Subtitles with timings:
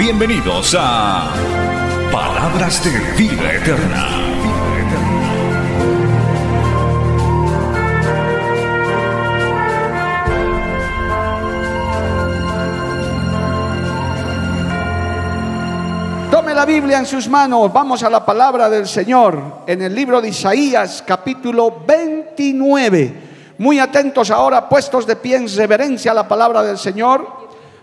[0.00, 1.30] Bienvenidos a
[2.10, 2.90] Palabras de
[3.22, 4.06] Vida Eterna.
[16.30, 20.22] Tome la Biblia en sus manos, vamos a la palabra del Señor en el libro
[20.22, 23.28] de Isaías capítulo 29.
[23.58, 27.39] Muy atentos ahora, puestos de pie en reverencia a la palabra del Señor.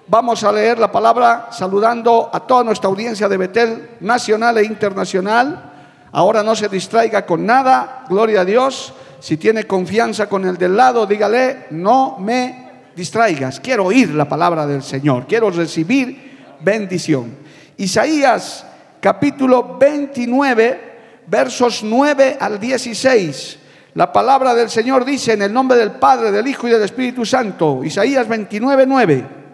[0.09, 5.73] Vamos a leer la palabra saludando a toda nuestra audiencia de Betel nacional e internacional.
[6.13, 8.93] Ahora no se distraiga con nada, gloria a Dios.
[9.19, 13.59] Si tiene confianza con el del lado, dígale, no me distraigas.
[13.59, 17.35] Quiero oír la palabra del Señor, quiero recibir bendición.
[17.75, 18.65] Isaías
[19.01, 23.59] capítulo 29, versos 9 al 16.
[23.95, 27.25] La palabra del Señor dice en el nombre del Padre, del Hijo y del Espíritu
[27.25, 29.46] Santo, Isaías 29, 9.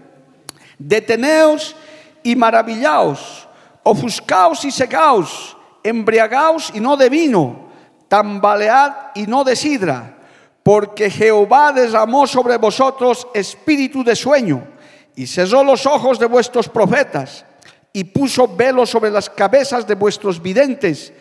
[0.85, 1.77] Deteneos
[2.23, 3.47] y maravillaos,
[3.83, 7.69] ofuscaos y cegaos, embriagaos y no de vino,
[8.09, 10.17] tambalead y no de sidra,
[10.61, 14.67] porque Jehová derramó sobre vosotros espíritu de sueño
[15.15, 17.45] y cerró los ojos de vuestros profetas
[17.93, 21.13] y puso velo sobre las cabezas de vuestros videntes,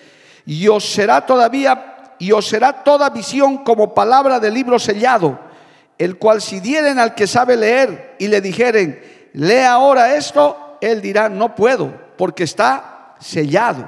[0.44, 5.38] y os será todavía, y os será toda visión como palabra de libro sellado,
[5.98, 11.00] el cual si dieren al que sabe leer y le dijeren, lee ahora esto, él
[11.00, 13.86] dirá, no puedo, porque está sellado.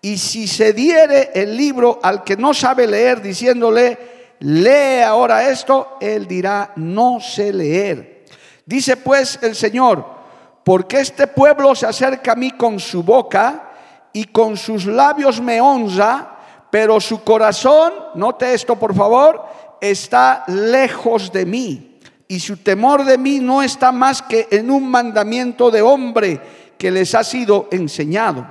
[0.00, 3.98] Y si se diere el libro al que no sabe leer, diciéndole,
[4.40, 8.24] lee ahora esto, él dirá, no sé leer.
[8.64, 10.04] Dice pues el Señor,
[10.62, 13.70] porque este pueblo se acerca a mí con su boca
[14.12, 16.36] y con sus labios me honra,
[16.70, 19.44] pero su corazón, note esto por favor,
[19.80, 21.87] está lejos de mí.
[22.28, 26.40] Y su temor de mí no está más que en un mandamiento de hombre
[26.76, 28.46] que les ha sido enseñado.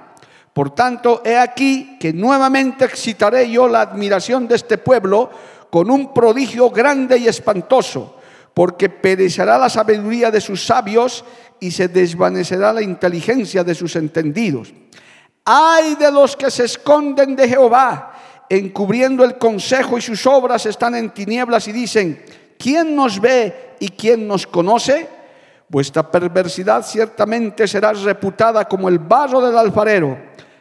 [0.51, 5.29] Por tanto, he aquí que nuevamente excitaré yo la admiración de este pueblo
[5.69, 8.17] con un prodigio grande y espantoso,
[8.55, 11.23] porque perecerá la sabiduría de sus sabios
[11.59, 14.73] y se desvanecerá la inteligencia de sus entendidos.
[15.45, 18.13] Ay de los que se esconden de Jehová,
[18.49, 22.25] encubriendo el consejo y sus obras están en tinieblas y dicen,
[22.57, 25.09] ¿quién nos ve y quién nos conoce?
[25.69, 30.17] Vuestra perversidad ciertamente será reputada como el barro del alfarero.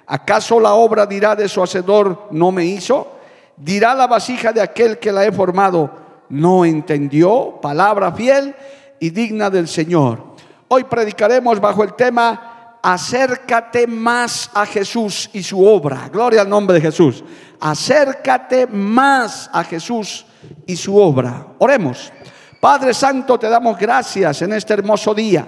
[0.06, 3.12] ¿Acaso la obra dirá de su hacedor, no me hizo?
[3.56, 5.90] Dirá la vasija de aquel que la he formado,
[6.28, 8.54] no entendió, palabra fiel
[9.00, 10.22] y digna del Señor.
[10.68, 16.08] Hoy predicaremos bajo el tema Acércate más a Jesús y su obra.
[16.12, 17.24] Gloria al nombre de Jesús.
[17.58, 20.24] Acércate más a Jesús
[20.66, 21.48] y su obra.
[21.58, 22.12] Oremos.
[22.60, 25.46] Padre Santo, te damos gracias en este hermoso día.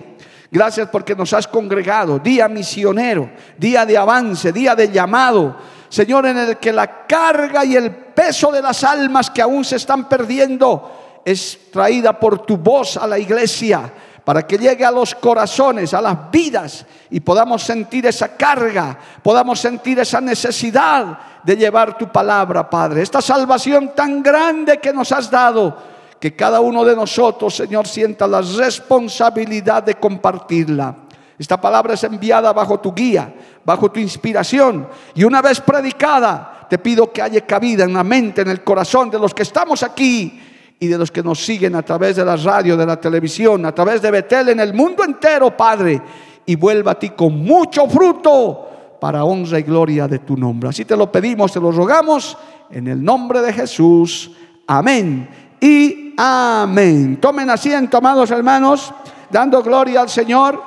[0.51, 5.57] Gracias porque nos has congregado, día misionero, día de avance, día de llamado.
[5.89, 9.77] Señor, en el que la carga y el peso de las almas que aún se
[9.77, 13.93] están perdiendo es traída por tu voz a la iglesia
[14.29, 19.59] para que llegue a los corazones, a las vidas y podamos sentir esa carga, podamos
[19.59, 23.01] sentir esa necesidad de llevar tu palabra, Padre.
[23.01, 25.79] Esta salvación tan grande que nos has dado,
[26.21, 30.97] que cada uno de nosotros, Señor, sienta la responsabilidad de compartirla.
[31.39, 33.33] Esta palabra es enviada bajo tu guía,
[33.65, 38.43] bajo tu inspiración y una vez predicada, te pido que haya cabida en la mente,
[38.43, 40.41] en el corazón de los que estamos aquí
[40.81, 43.73] y de los que nos siguen a través de la radio, de la televisión, a
[43.73, 46.03] través de Betel en el mundo entero, Padre,
[46.45, 50.69] y vuelva a ti con mucho fruto para honra y gloria de tu nombre.
[50.69, 52.37] Así te lo pedimos, te lo rogamos
[52.71, 54.33] en el nombre de Jesús.
[54.67, 57.19] Amén y amén.
[57.21, 58.93] Tomen asiento, amados hermanos,
[59.31, 60.63] dando gloria al Señor.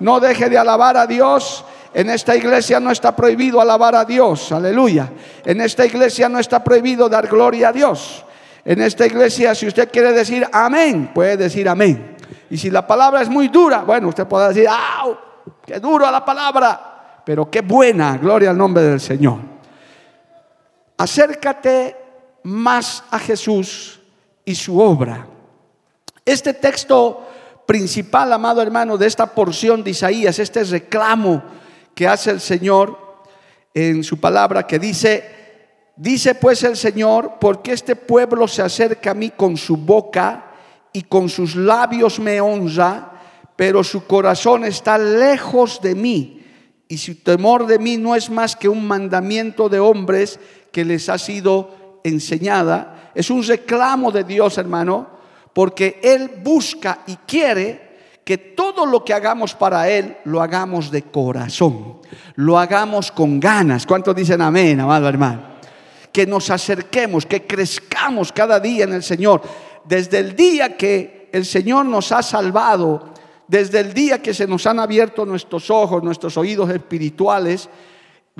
[0.00, 1.64] No deje de alabar a Dios.
[1.92, 5.10] En esta iglesia no está prohibido alabar a Dios, aleluya.
[5.44, 8.24] En esta iglesia no está prohibido dar gloria a Dios.
[8.64, 12.16] En esta iglesia, si usted quiere decir amén, puede decir amén.
[12.48, 15.06] Y si la palabra es muy dura, bueno, usted puede decir, ¡ah!
[15.64, 17.22] ¡Qué duro la palabra!
[17.24, 19.38] Pero qué buena, gloria al nombre del Señor.
[20.96, 21.96] Acércate
[22.44, 23.99] más a Jesús
[24.44, 25.26] y su obra.
[26.24, 27.26] Este texto
[27.66, 31.42] principal, amado hermano, de esta porción de Isaías, este reclamo
[31.94, 32.98] que hace el Señor
[33.74, 35.24] en su palabra, que dice,
[35.96, 40.52] dice pues el Señor, porque este pueblo se acerca a mí con su boca
[40.92, 43.12] y con sus labios me honra,
[43.56, 46.40] pero su corazón está lejos de mí
[46.90, 50.40] y su temor de mí no es más que un mandamiento de hombres
[50.72, 52.99] que les ha sido enseñada.
[53.14, 55.06] Es un reclamo de Dios, hermano,
[55.52, 57.90] porque Él busca y quiere
[58.24, 61.98] que todo lo que hagamos para Él lo hagamos de corazón,
[62.36, 63.86] lo hagamos con ganas.
[63.86, 65.42] ¿Cuántos dicen amén, amado hermano?
[66.12, 69.42] Que nos acerquemos, que crezcamos cada día en el Señor.
[69.84, 73.14] Desde el día que el Señor nos ha salvado,
[73.48, 77.68] desde el día que se nos han abierto nuestros ojos, nuestros oídos espirituales,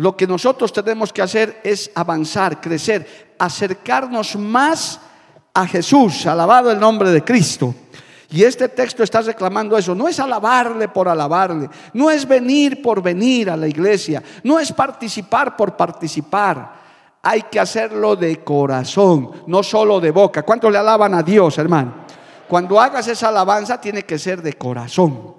[0.00, 4.98] lo que nosotros tenemos que hacer es avanzar, crecer, acercarnos más
[5.52, 7.74] a Jesús, alabado el nombre de Cristo.
[8.30, 9.94] Y este texto está reclamando eso.
[9.94, 11.68] No es alabarle por alabarle.
[11.92, 14.22] No es venir por venir a la iglesia.
[14.42, 16.80] No es participar por participar.
[17.22, 20.44] Hay que hacerlo de corazón, no solo de boca.
[20.44, 21.92] ¿Cuántos le alaban a Dios, hermano?
[22.48, 25.34] Cuando hagas esa alabanza tiene que ser de corazón.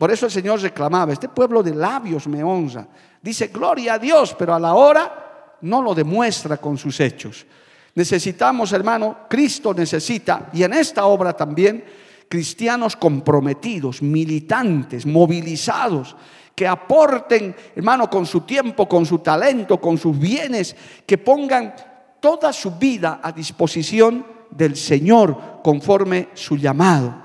[0.00, 2.88] Por eso el Señor reclamaba, este pueblo de labios me honra.
[3.20, 7.44] Dice, gloria a Dios, pero a la hora no lo demuestra con sus hechos.
[7.94, 11.84] Necesitamos, hermano, Cristo necesita, y en esta obra también,
[12.30, 16.16] cristianos comprometidos, militantes, movilizados,
[16.54, 20.74] que aporten, hermano, con su tiempo, con su talento, con sus bienes,
[21.04, 21.74] que pongan
[22.20, 27.16] toda su vida a disposición del Señor conforme su llamado.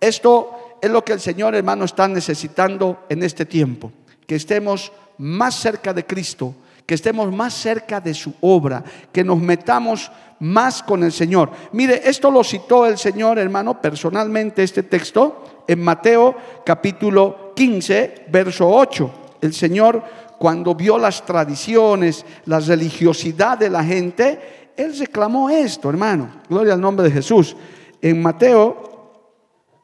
[0.00, 3.92] Esto es lo que el Señor, hermano, está necesitando en este tiempo.
[4.26, 8.82] Que estemos más cerca de Cristo, que estemos más cerca de su obra,
[9.12, 11.52] que nos metamos más con el Señor.
[11.70, 16.34] Mire, esto lo citó el Señor, hermano, personalmente este texto en Mateo
[16.66, 19.10] capítulo 15, verso 8.
[19.40, 20.02] El Señor
[20.36, 26.42] cuando vio las tradiciones, la religiosidad de la gente, él reclamó esto, hermano.
[26.48, 27.54] Gloria al nombre de Jesús.
[28.00, 28.91] En Mateo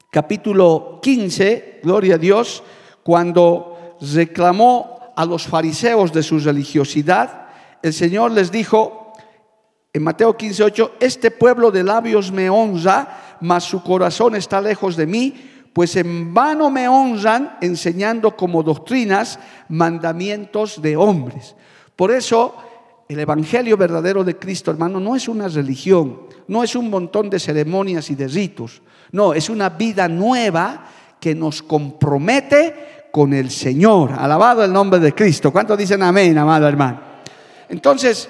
[0.09, 2.63] capítulo 15, gloria a Dios,
[3.03, 7.47] cuando reclamó a los fariseos de su religiosidad,
[7.81, 9.13] el Señor les dijo
[9.93, 14.95] en Mateo 15, 8, este pueblo de labios me honra, mas su corazón está lejos
[14.95, 15.33] de mí,
[15.73, 21.55] pues en vano me honran enseñando como doctrinas mandamientos de hombres.
[21.95, 22.55] Por eso
[23.07, 27.39] el Evangelio verdadero de Cristo, hermano, no es una religión, no es un montón de
[27.39, 30.85] ceremonias y de ritos, no, es una vida nueva
[31.19, 34.13] que nos compromete con el Señor.
[34.13, 35.51] Alabado el nombre de Cristo.
[35.51, 37.01] ¿Cuántos dicen amén, amado hermano?
[37.69, 38.29] Entonces,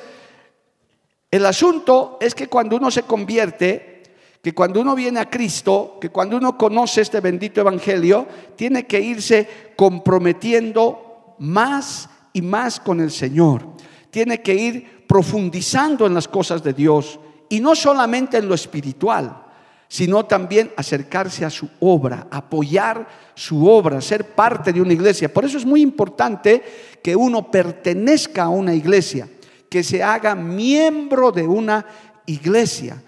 [1.32, 4.04] el asunto es que cuando uno se convierte,
[4.42, 9.00] que cuando uno viene a Cristo, que cuando uno conoce este bendito Evangelio, tiene que
[9.00, 13.66] irse comprometiendo más y más con el Señor
[14.12, 19.44] tiene que ir profundizando en las cosas de Dios y no solamente en lo espiritual,
[19.90, 25.34] sino también acercarse a su obra, apoyar su obra, ser parte de una iglesia.
[25.34, 26.64] Por eso es muy importante
[27.02, 29.28] que uno pertenezca a una iglesia,
[29.68, 31.84] que se haga miembro de una
[32.28, 33.02] iglesia.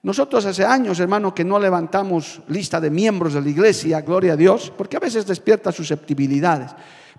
[0.00, 4.36] Nosotros hace años, hermano, que no levantamos lista de miembros de la iglesia, gloria a
[4.36, 6.70] Dios, porque a veces despierta susceptibilidades.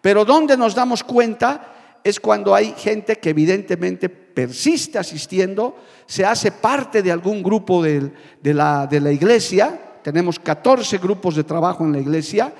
[0.01, 5.75] Pero donde nos damos cuenta es cuando hay gente que evidentemente persiste asistiendo,
[6.05, 8.11] se hace parte de algún grupo de,
[8.43, 12.53] la, iglesia, tenemos 14 grupos de trabajo en la iglesia,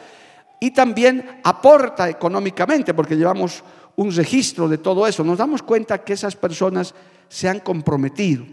[0.60, 3.64] y también aporta económicamente, porque llevamos
[3.96, 6.94] un registro de todo eso, nos damos cuenta que esas personas
[7.30, 8.46] se han comprometido.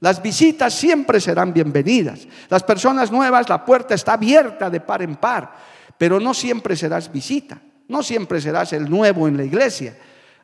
[0.00, 2.26] Las visitas siempre serán bienvenidas.
[2.48, 5.54] Las personas nuevas, la puerta está abierta de par en par,
[5.98, 9.94] pero no siempre serás visita, no siempre serás el nuevo en la iglesia.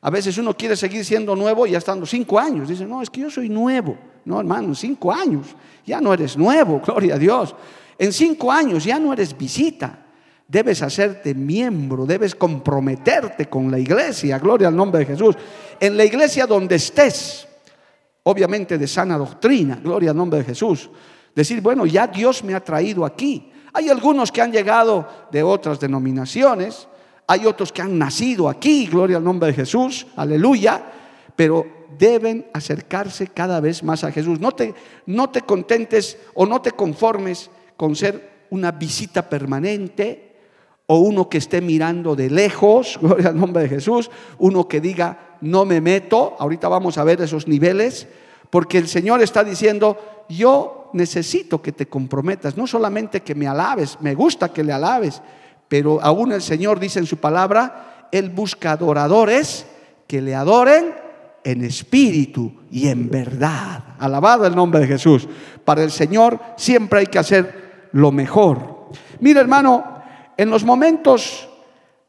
[0.06, 2.68] A veces uno quiere seguir siendo nuevo y estando cinco años.
[2.68, 3.98] Dice, no, es que yo soy nuevo.
[4.24, 5.48] No, hermano, cinco años
[5.84, 7.56] ya no eres nuevo, gloria a Dios.
[7.98, 10.06] En cinco años ya no eres visita.
[10.46, 15.34] Debes hacerte miembro, debes comprometerte con la iglesia, gloria al nombre de Jesús.
[15.80, 17.48] En la iglesia donde estés,
[18.22, 20.88] obviamente de sana doctrina, gloria al nombre de Jesús.
[21.34, 23.50] Decir, bueno, ya Dios me ha traído aquí.
[23.72, 26.86] Hay algunos que han llegado de otras denominaciones,
[27.26, 30.82] hay otros que han nacido aquí, gloria al nombre de Jesús, aleluya,
[31.34, 31.66] pero
[31.98, 34.40] deben acercarse cada vez más a Jesús.
[34.40, 34.74] No te,
[35.06, 40.36] no te contentes o no te conformes con ser una visita permanente
[40.86, 45.36] o uno que esté mirando de lejos, gloria al nombre de Jesús, uno que diga,
[45.40, 48.06] no me meto, ahorita vamos a ver esos niveles,
[48.50, 53.98] porque el Señor está diciendo, yo necesito que te comprometas, no solamente que me alabes,
[54.00, 55.20] me gusta que le alabes,
[55.68, 59.66] pero aún el Señor dice en su palabra, Él busca adoradores
[60.06, 60.94] que le adoren
[61.44, 63.82] en espíritu y en verdad.
[63.98, 65.28] Alabado el nombre de Jesús.
[65.64, 68.90] Para el Señor siempre hay que hacer lo mejor.
[69.20, 70.02] Mira hermano,
[70.36, 71.48] en los momentos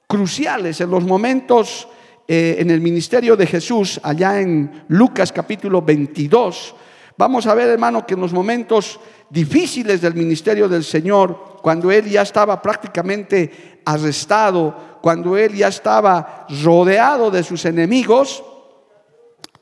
[0.08, 1.88] cruciales, en los momentos
[2.28, 6.76] eh, en el ministerio de Jesús, allá en Lucas capítulo 22,
[7.18, 12.10] vamos a ver hermano que en los momentos difíciles del ministerio del Señor, cuando Él
[12.10, 18.44] ya estaba prácticamente arrestado, cuando Él ya estaba rodeado de sus enemigos,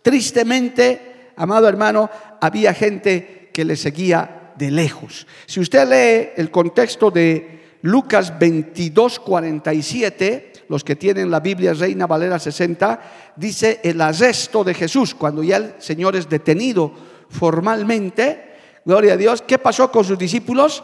[0.01, 2.09] tristemente, amado hermano,
[2.41, 5.25] había gente que le seguía de lejos.
[5.45, 12.07] Si usted lee el contexto de Lucas 22, 47, los que tienen la Biblia Reina
[12.07, 16.91] Valera 60, dice el arresto de Jesús, cuando ya el Señor es detenido
[17.37, 20.83] formalmente, gloria a Dios, ¿qué pasó con sus discípulos?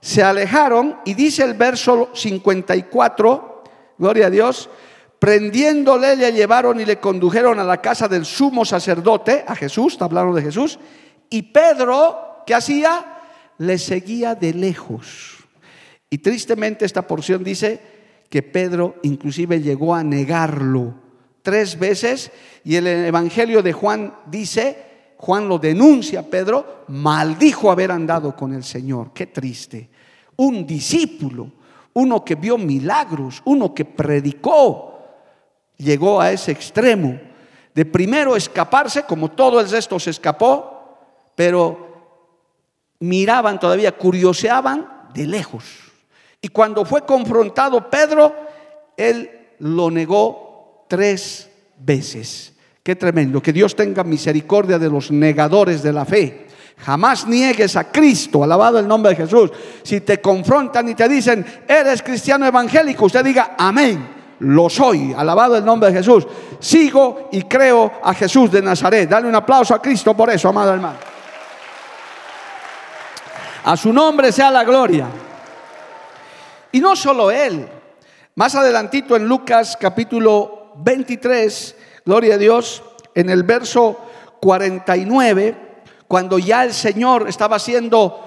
[0.00, 3.64] Se alejaron y dice el verso 54,
[3.98, 4.68] gloria a Dios,
[5.18, 10.08] prendiéndole le llevaron y le condujeron a la casa del sumo sacerdote, a Jesús, está
[10.08, 10.78] de Jesús,
[11.30, 13.22] y Pedro, ¿qué hacía?
[13.58, 15.38] Le seguía de lejos.
[16.10, 17.80] Y tristemente esta porción dice
[18.28, 20.94] que Pedro inclusive llegó a negarlo
[21.42, 22.32] tres veces
[22.64, 24.85] y el Evangelio de Juan dice
[25.18, 29.12] Juan lo denuncia, Pedro maldijo haber andado con el Señor.
[29.12, 29.88] Qué triste.
[30.36, 31.50] Un discípulo,
[31.94, 34.98] uno que vio milagros, uno que predicó,
[35.78, 37.18] llegó a ese extremo
[37.74, 40.98] de primero escaparse, como todo el resto se escapó,
[41.34, 41.86] pero
[43.00, 45.64] miraban todavía, curioseaban de lejos.
[46.40, 48.34] Y cuando fue confrontado Pedro,
[48.96, 52.55] él lo negó tres veces.
[52.86, 53.42] Qué tremendo.
[53.42, 56.46] Que Dios tenga misericordia de los negadores de la fe.
[56.78, 59.50] Jamás niegues a Cristo, alabado el nombre de Jesús.
[59.82, 65.56] Si te confrontan y te dicen, eres cristiano evangélico, usted diga, amén, lo soy, alabado
[65.56, 66.28] el nombre de Jesús.
[66.60, 69.10] Sigo y creo a Jesús de Nazaret.
[69.10, 70.98] Dale un aplauso a Cristo por eso, amado hermano.
[73.64, 75.08] A su nombre sea la gloria.
[76.70, 77.66] Y no solo él.
[78.36, 82.84] Más adelantito en Lucas capítulo 23 Gloria a Dios.
[83.16, 83.98] En el verso
[84.40, 85.56] 49,
[86.06, 88.22] cuando ya el Señor estaba siendo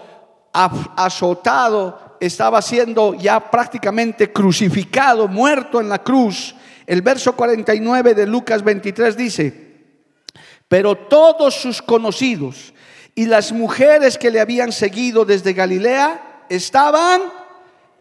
[0.51, 6.55] azotado, estaba siendo ya prácticamente crucificado, muerto en la cruz,
[6.85, 9.69] el verso 49 de Lucas 23 dice,
[10.67, 12.73] pero todos sus conocidos
[13.15, 17.21] y las mujeres que le habían seguido desde Galilea estaban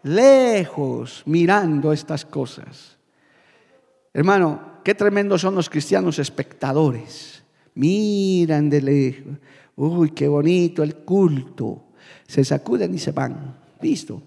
[0.03, 2.97] lejos mirando estas cosas.
[4.11, 7.43] Hermano, qué tremendos son los cristianos espectadores.
[7.75, 9.33] Miran de lejos.
[9.75, 11.83] Uy, qué bonito el culto.
[12.27, 13.57] Se sacuden y se van.
[13.81, 14.21] Listo.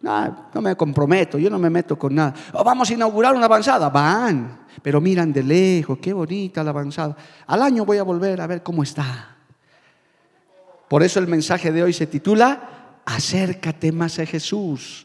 [0.00, 2.34] No, no me comprometo, yo no me meto con nada.
[2.52, 3.88] Oh, vamos a inaugurar una avanzada.
[3.88, 5.98] Van, pero miran de lejos.
[5.98, 7.16] Qué bonita la avanzada.
[7.46, 9.36] Al año voy a volver a ver cómo está.
[10.88, 15.04] Por eso el mensaje de hoy se titula Acércate más a Jesús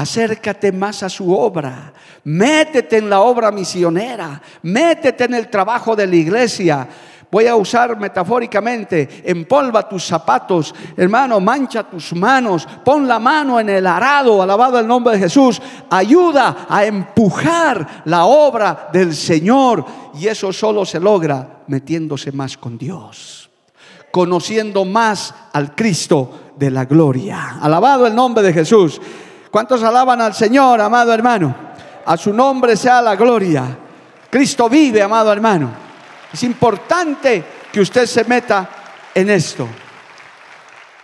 [0.00, 1.92] acércate más a su obra,
[2.24, 6.88] métete en la obra misionera, métete en el trabajo de la iglesia.
[7.30, 13.68] Voy a usar metafóricamente, empolva tus zapatos, hermano, mancha tus manos, pon la mano en
[13.68, 19.84] el arado, alabado el nombre de Jesús, ayuda a empujar la obra del Señor.
[20.18, 23.48] Y eso solo se logra metiéndose más con Dios,
[24.10, 27.58] conociendo más al Cristo de la gloria.
[27.60, 29.00] Alabado el nombre de Jesús.
[29.50, 31.54] ¿Cuántos alaban al Señor, amado hermano?
[32.06, 33.76] A su nombre sea la gloria.
[34.30, 35.70] Cristo vive, amado hermano.
[36.32, 38.68] Es importante que usted se meta
[39.14, 39.66] en esto.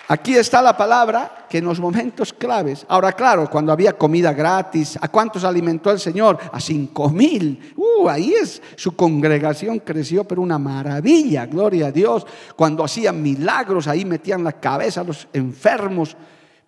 [0.08, 4.96] Aquí está la palabra que en los momentos claves, ahora claro, cuando había comida gratis,
[5.00, 6.38] ¿a cuántos alimentó el Señor?
[6.52, 7.74] A cinco mil.
[7.76, 12.24] Uh, ahí es, su congregación creció, pero una maravilla, gloria a Dios.
[12.54, 16.16] Cuando hacían milagros, ahí metían la cabeza a los enfermos.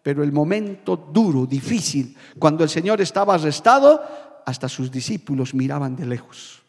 [0.02, 4.02] Pero el momento duro, difícil, cuando el Señor estaba arrestado,
[4.46, 6.62] hasta sus discípulos miraban de lejos.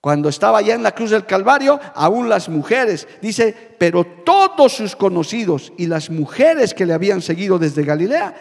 [0.00, 4.94] Cuando estaba ya en la cruz del Calvario, aún las mujeres, dice, pero todos sus
[4.94, 8.34] conocidos y las mujeres que le habían seguido desde Galilea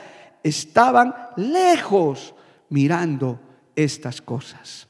[0.44, 2.36] estaban lejos
[2.68, 3.40] mirando
[3.78, 4.90] estas cosas.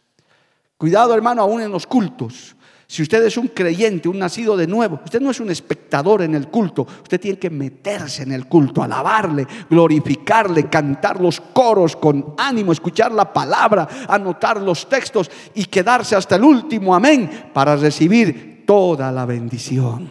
[0.78, 2.56] Cuidado hermano, aún en los cultos.
[2.94, 6.36] Si usted es un creyente, un nacido de nuevo, usted no es un espectador en
[6.36, 12.36] el culto, usted tiene que meterse en el culto, alabarle, glorificarle, cantar los coros con
[12.38, 18.62] ánimo, escuchar la palabra, anotar los textos y quedarse hasta el último amén para recibir
[18.64, 20.08] toda la bendición.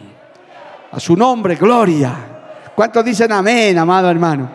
[0.91, 2.13] A su nombre, gloria.
[2.75, 4.51] ¿Cuántos dicen amén, amado hermano?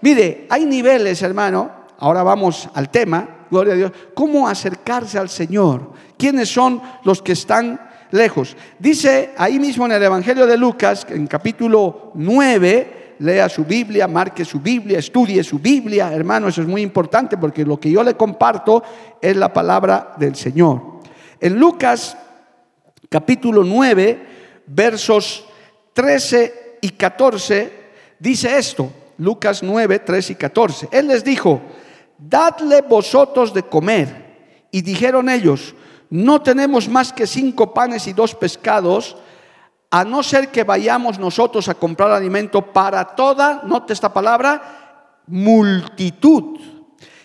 [0.00, 1.70] Mire, hay niveles, hermano.
[2.00, 3.92] Ahora vamos al tema, gloria a Dios.
[4.14, 5.92] ¿Cómo acercarse al Señor?
[6.16, 7.80] ¿Quiénes son los que están
[8.10, 8.56] lejos?
[8.78, 14.44] Dice ahí mismo en el Evangelio de Lucas, en capítulo 9, lea su Biblia, marque
[14.44, 18.14] su Biblia, estudie su Biblia, hermano, eso es muy importante porque lo que yo le
[18.14, 18.82] comparto
[19.20, 21.00] es la palabra del Señor.
[21.40, 22.16] En Lucas
[23.08, 24.26] capítulo 9,
[24.66, 25.44] versos
[25.92, 27.72] 13 y 14,
[28.18, 30.88] dice esto, Lucas 9, 13 y 14.
[30.92, 31.60] Él les dijo,
[32.20, 34.68] dadle vosotros de comer.
[34.70, 35.74] Y dijeron ellos,
[36.10, 39.16] no tenemos más que cinco panes y dos pescados,
[39.90, 46.60] a no ser que vayamos nosotros a comprar alimento para toda, note esta palabra, multitud.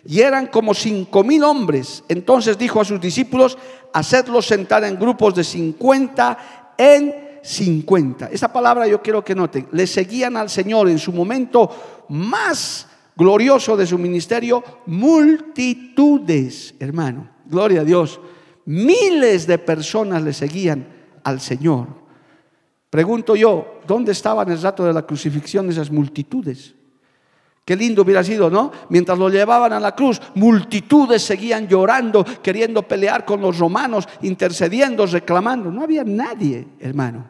[0.08, 2.04] Y eran como cinco mil hombres.
[2.08, 3.58] Entonces dijo a sus discípulos,
[3.94, 8.30] hacedlos sentar en grupos de cincuenta en cincuenta.
[8.32, 9.68] Esa palabra yo quiero que noten.
[9.72, 17.30] Le seguían al Señor en su momento más glorioso de su ministerio, multitudes, hermano.
[17.46, 18.20] Gloria a Dios.
[18.66, 20.88] Miles de personas le seguían
[21.24, 21.88] al Señor.
[22.90, 26.76] Pregunto yo, ¿dónde estaban el rato de la crucifixión esas multitudes?
[27.66, 28.72] Qué lindo hubiera sido, ¿no?
[28.90, 35.06] Mientras lo llevaban a la cruz, multitudes seguían llorando, queriendo pelear con los romanos, intercediendo,
[35.08, 35.72] reclamando.
[35.72, 37.28] No había nadie, hermano.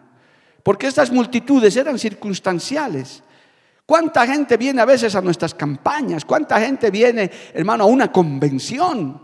[0.61, 3.23] Porque estas multitudes eran circunstanciales.
[3.85, 6.25] ¿Cuánta gente viene a veces a nuestras campañas?
[6.25, 9.21] ¿Cuánta gente viene, hermano, a una convención?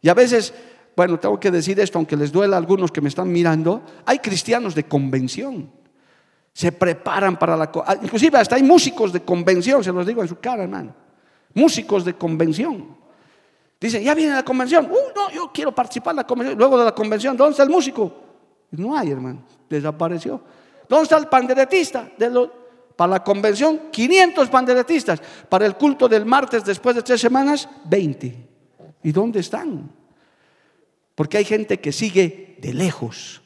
[0.00, 0.54] Y a veces
[0.96, 4.18] bueno, tengo que decir esto, aunque les duela a algunos que me están mirando, hay
[4.18, 5.70] cristianos de convención.
[6.54, 7.70] Se preparan para la...
[7.84, 10.94] Ah, inclusive hasta hay músicos de convención, se los digo en su cara, hermano.
[11.52, 12.96] Músicos de convención.
[13.78, 14.86] Dicen, ya viene la convención.
[14.86, 16.58] Uh, no, yo quiero participar en la convención.
[16.58, 18.10] Luego de la convención, ¿dónde está el músico?
[18.70, 19.42] No hay, hermano.
[19.68, 20.40] Desapareció.
[20.88, 22.08] ¿Dónde está el panderetista?
[22.16, 22.30] De
[22.96, 25.20] para la convención, 500 panderetistas.
[25.48, 28.46] Para el culto del martes, después de tres semanas, 20.
[29.02, 29.90] ¿Y dónde están?
[31.14, 33.42] Porque hay gente que sigue de lejos.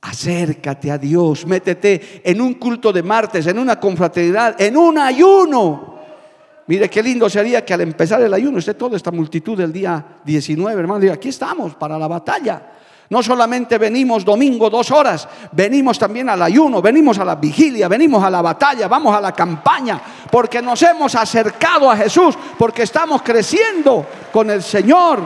[0.00, 5.94] Acércate a Dios, métete en un culto de martes, en una confraternidad, en un ayuno.
[6.66, 10.20] Mire qué lindo sería que al empezar el ayuno, esté toda esta multitud del día
[10.24, 12.70] 19, hermano, diga, aquí estamos para la batalla.
[13.10, 18.24] No solamente venimos domingo dos horas, venimos también al ayuno, venimos a la vigilia, venimos
[18.24, 23.22] a la batalla, vamos a la campaña, porque nos hemos acercado a Jesús, porque estamos
[23.22, 25.20] creciendo con el Señor.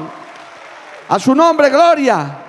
[1.09, 2.45] A su nombre, gloria.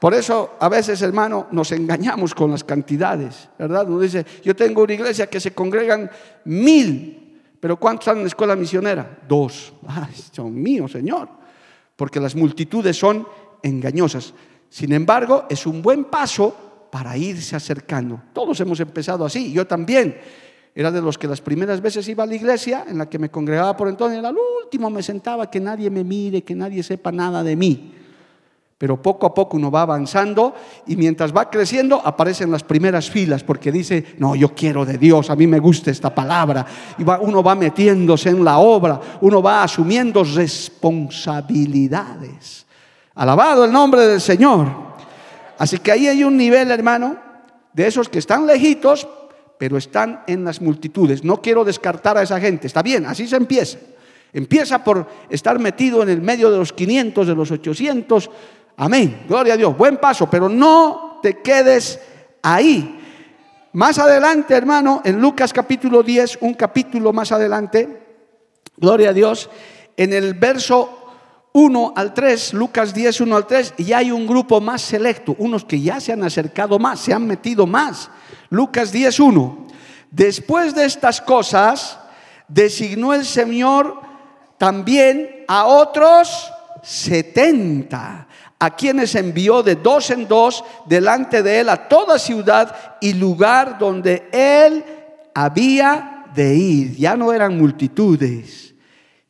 [0.00, 3.88] Por eso a veces, hermano, nos engañamos con las cantidades, ¿verdad?
[3.88, 6.10] Uno dice, yo tengo una iglesia que se congregan
[6.44, 9.18] mil, pero ¿cuántos están en la escuela misionera?
[9.26, 9.72] Dos.
[9.88, 11.43] Ay, son míos, Señor.
[11.96, 13.26] Porque las multitudes son
[13.62, 14.34] engañosas.
[14.68, 18.22] Sin embargo, es un buen paso para irse acercando.
[18.32, 20.16] Todos hemos empezado así, yo también.
[20.74, 23.30] Era de los que las primeras veces iba a la iglesia, en la que me
[23.30, 27.12] congregaba por entonces, y al último me sentaba que nadie me mire, que nadie sepa
[27.12, 27.94] nada de mí.
[28.76, 30.52] Pero poco a poco uno va avanzando
[30.86, 35.30] y mientras va creciendo aparecen las primeras filas porque dice, no, yo quiero de Dios,
[35.30, 36.66] a mí me gusta esta palabra.
[36.98, 42.66] Y uno va metiéndose en la obra, uno va asumiendo responsabilidades.
[43.14, 44.66] Alabado el nombre del Señor.
[45.56, 47.16] Así que ahí hay un nivel, hermano,
[47.72, 49.06] de esos que están lejitos,
[49.58, 51.22] pero están en las multitudes.
[51.22, 52.66] No quiero descartar a esa gente.
[52.66, 53.78] Está bien, así se empieza.
[54.32, 58.30] Empieza por estar metido en el medio de los 500, de los 800.
[58.76, 59.24] Amén.
[59.28, 59.76] Gloria a Dios.
[59.76, 62.00] Buen paso, pero no te quedes
[62.42, 63.00] ahí.
[63.72, 68.02] Más adelante, hermano, en Lucas capítulo 10, un capítulo más adelante,
[68.76, 69.50] gloria a Dios,
[69.96, 71.04] en el verso
[71.52, 75.64] 1 al 3, Lucas 10, 1 al 3, y hay un grupo más selecto, unos
[75.64, 78.10] que ya se han acercado más, se han metido más.
[78.50, 79.66] Lucas 10, 1.
[80.10, 81.98] Después de estas cosas,
[82.46, 84.00] designó el Señor
[84.58, 88.28] también a otros 70,
[88.64, 93.78] a quienes envió de dos en dos delante de él a toda ciudad y lugar
[93.78, 94.84] donde él
[95.34, 96.96] había de ir.
[96.96, 98.64] Ya no eran multitudes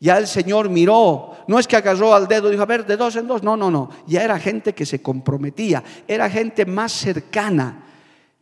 [0.04, 2.94] ya el Señor miró, no es que agarró al dedo y dijo, a ver, de
[2.94, 6.92] dos en dos, no, no, no, ya era gente que se comprometía, era gente más
[6.92, 7.86] cercana.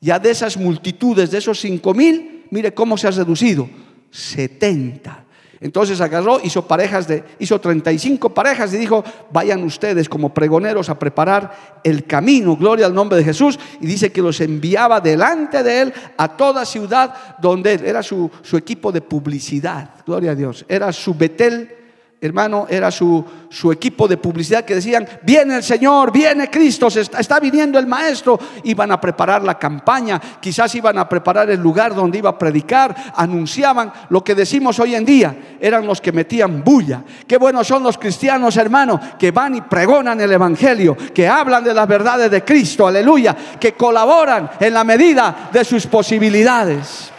[0.01, 3.71] Ya de esas multitudes, de esos cinco mil, mire cómo se ha reducido,
[4.11, 5.25] 70.
[5.63, 10.99] Entonces agarró, hizo parejas de, hizo 35 parejas y dijo, vayan ustedes como pregoneros a
[10.99, 13.61] preparar el camino, gloria al nombre de Jesús.
[13.81, 18.29] Y dice que los enviaba delante de él a toda ciudad donde él era su,
[18.43, 21.82] su equipo de publicidad, gloria a Dios, era su Betel
[22.23, 27.19] hermano, era su, su, equipo de publicidad que decían, viene el Señor, viene Cristo, está,
[27.19, 28.39] está, viniendo el Maestro.
[28.63, 32.95] Iban a preparar la campaña, quizás iban a preparar el lugar donde iba a predicar,
[33.17, 37.03] anunciaban lo que decimos hoy en día, eran los que metían bulla.
[37.27, 41.75] Qué buenos son los cristianos, hermano, que van y pregonan el Evangelio, que hablan de
[41.75, 47.11] las verdades de Cristo, aleluya, que colaboran en la medida de sus posibilidades.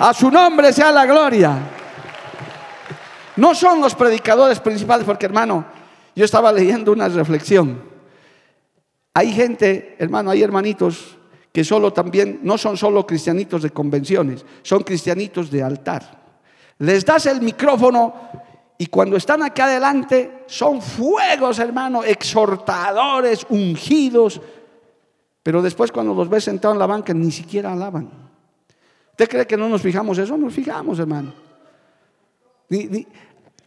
[0.00, 1.58] A su nombre sea la gloria.
[3.38, 5.64] No son los predicadores principales, porque hermano,
[6.16, 7.80] yo estaba leyendo una reflexión.
[9.14, 11.16] Hay gente, hermano, hay hermanitos
[11.52, 16.18] que solo también, no son solo cristianitos de convenciones, son cristianitos de altar.
[16.78, 18.12] Les das el micrófono
[18.76, 24.40] y cuando están aquí adelante son fuegos, hermano, exhortadores, ungidos.
[25.44, 28.10] Pero después cuando los ves sentados en la banca ni siquiera alaban.
[29.12, 30.36] ¿Usted cree que no nos fijamos eso?
[30.36, 31.46] Nos fijamos, hermano.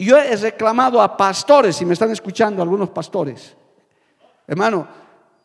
[0.01, 3.55] Yo he reclamado a pastores, si me están escuchando algunos pastores,
[4.47, 4.87] hermano,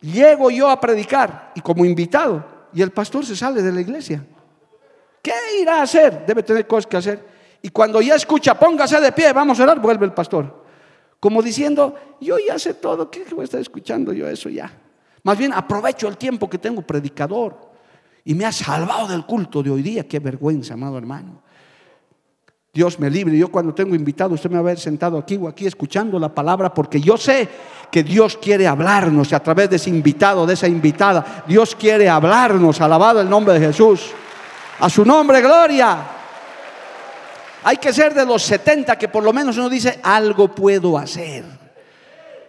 [0.00, 2.42] llego yo a predicar y como invitado
[2.72, 4.24] y el pastor se sale de la iglesia.
[5.20, 6.24] ¿Qué irá a hacer?
[6.24, 7.22] Debe tener cosas que hacer.
[7.60, 10.64] Y cuando ya escucha, póngase de pie, vamos a orar, vuelve el pastor.
[11.20, 14.72] Como diciendo, yo ya sé todo, ¿qué voy a estar escuchando yo eso ya?
[15.22, 17.72] Más bien aprovecho el tiempo que tengo predicador
[18.24, 20.08] y me ha salvado del culto de hoy día.
[20.08, 21.42] Qué vergüenza, amado hermano.
[22.76, 23.38] Dios me libre.
[23.38, 26.28] Yo cuando tengo invitado, usted me va a ver sentado aquí o aquí escuchando la
[26.28, 27.48] palabra, porque yo sé
[27.90, 31.44] que Dios quiere hablarnos a través de ese invitado, de esa invitada.
[31.48, 32.82] Dios quiere hablarnos.
[32.82, 34.10] Alabado el nombre de Jesús.
[34.78, 35.96] A su nombre, gloria.
[37.62, 41.46] Hay que ser de los 70 que por lo menos uno dice, algo puedo hacer.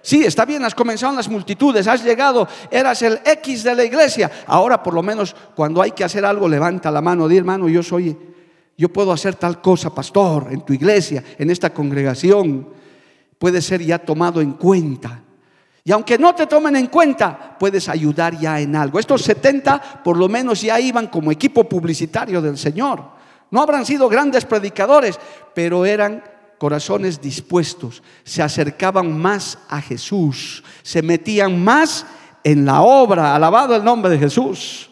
[0.02, 3.86] Sí, está bien, has comenzado en las multitudes, has llegado, eras el X de la
[3.86, 4.30] iglesia.
[4.48, 7.82] Ahora por lo menos cuando hay que hacer algo, levanta la mano, di hermano, yo
[7.82, 8.36] soy
[8.78, 12.70] yo puedo hacer tal cosa, pastor, en tu iglesia, en esta congregación.
[13.40, 15.24] Puede ser ya tomado en cuenta.
[15.84, 19.00] Y aunque no te tomen en cuenta, puedes ayudar ya en algo.
[19.00, 23.04] Estos 70 por lo menos ya iban como equipo publicitario del Señor.
[23.50, 25.20] No habrán sido grandes predicadores,
[25.56, 26.24] pero eran
[26.60, 28.04] corazones dispuestos.
[28.24, 30.64] Se acercaban más a Jesús.
[30.84, 32.06] Se metían más
[32.44, 33.34] en la obra.
[33.34, 34.87] Alabado el nombre de Jesús.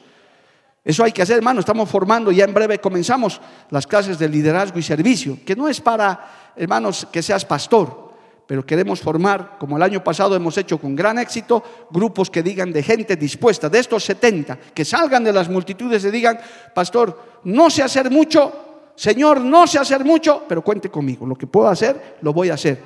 [0.86, 1.60] Eso hay que hacer, hermano.
[1.62, 5.82] Estamos formando, ya en breve comenzamos las clases de liderazgo y servicio, que no es
[5.82, 8.12] para, hermanos, que seas pastor,
[8.46, 12.72] pero queremos formar, como el año pasado hemos hecho con gran éxito, grupos que digan
[12.72, 16.38] de gente dispuesta, de estos 70, que salgan de las multitudes y digan,
[16.76, 21.48] pastor, no sé hacer mucho, Señor, no sé hacer mucho, pero cuente conmigo, lo que
[21.48, 22.80] puedo hacer, lo voy a hacer.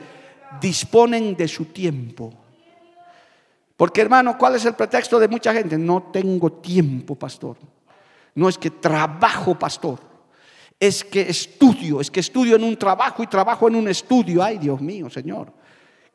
[0.61, 2.33] Disponen de su tiempo.
[3.75, 5.77] Porque hermano, ¿cuál es el pretexto de mucha gente?
[5.77, 7.57] No tengo tiempo, pastor.
[8.35, 9.99] No es que trabajo, pastor.
[10.79, 14.41] Es que estudio, es que estudio en un trabajo y trabajo en un estudio.
[14.41, 15.51] Ay, Dios mío, Señor.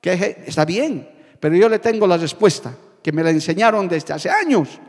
[0.00, 4.30] Que está bien, pero yo le tengo la respuesta que me la enseñaron desde hace
[4.30, 4.80] años.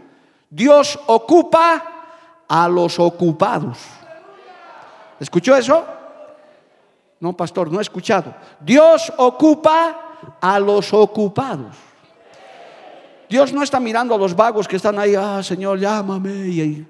[0.49, 1.95] Dios ocupa
[2.47, 3.77] a los ocupados.
[5.19, 5.85] ¿Escuchó eso?
[7.19, 8.33] No, pastor, no he escuchado.
[8.59, 11.75] Dios ocupa a los ocupados.
[13.29, 16.47] Dios no está mirando a los vagos que están ahí, ah, Señor, llámame.
[16.47, 16.85] Y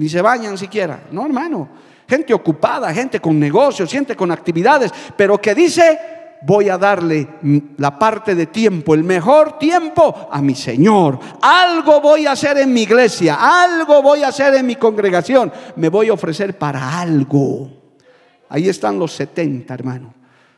[0.00, 1.08] ni se bañan siquiera.
[1.12, 1.68] No, hermano.
[2.08, 5.98] Gente ocupada, gente con negocios, gente con actividades, pero que dice,
[6.40, 7.28] voy a darle
[7.76, 11.20] la parte de tiempo, el mejor tiempo a mi Señor.
[11.42, 15.90] Algo voy a hacer en mi iglesia, algo voy a hacer en mi congregación, me
[15.90, 17.70] voy a ofrecer para algo.
[18.48, 20.14] Ahí están los 70, hermano.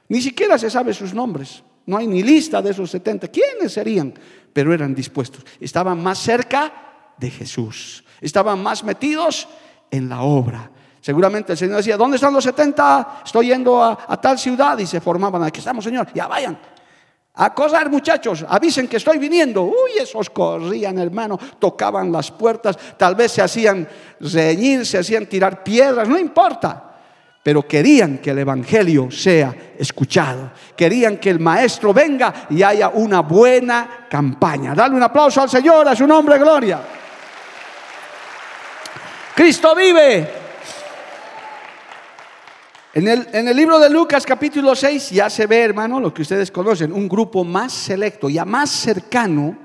[0.09, 1.64] Ni siquiera se sabe sus nombres.
[1.85, 3.26] No hay ni lista de esos 70.
[3.26, 4.14] ¿Quiénes serían?
[4.52, 5.44] Pero eran dispuestos.
[5.59, 6.72] Estaban más cerca
[7.18, 9.48] de Jesús estaban más metidos
[9.90, 10.70] en la obra.
[11.02, 13.22] Seguramente el Señor decía, ¿dónde están los 70?
[13.26, 16.56] Estoy yendo a, tal ciudad y se formaban, aquí estamos Señor, ya vayan.
[17.35, 19.62] A cosar muchachos, avisen que estoy viniendo.
[19.62, 23.88] Uy, esos corrían, hermano, tocaban las puertas, tal vez se hacían
[24.20, 26.90] reñir, se hacían tirar piedras, no importa.
[27.42, 30.52] Pero querían que el Evangelio sea escuchado.
[30.76, 34.74] Querían que el Maestro venga y haya una buena campaña.
[34.74, 36.80] Dale un aplauso al Señor, a su nombre, gloria.
[39.35, 40.29] Cristo vive.
[42.95, 46.92] En el, libro de Lucas capítulo 6 ya se ve, hermano, lo que ustedes conocen,
[46.92, 49.57] un grupo más selecto, ya más cercano.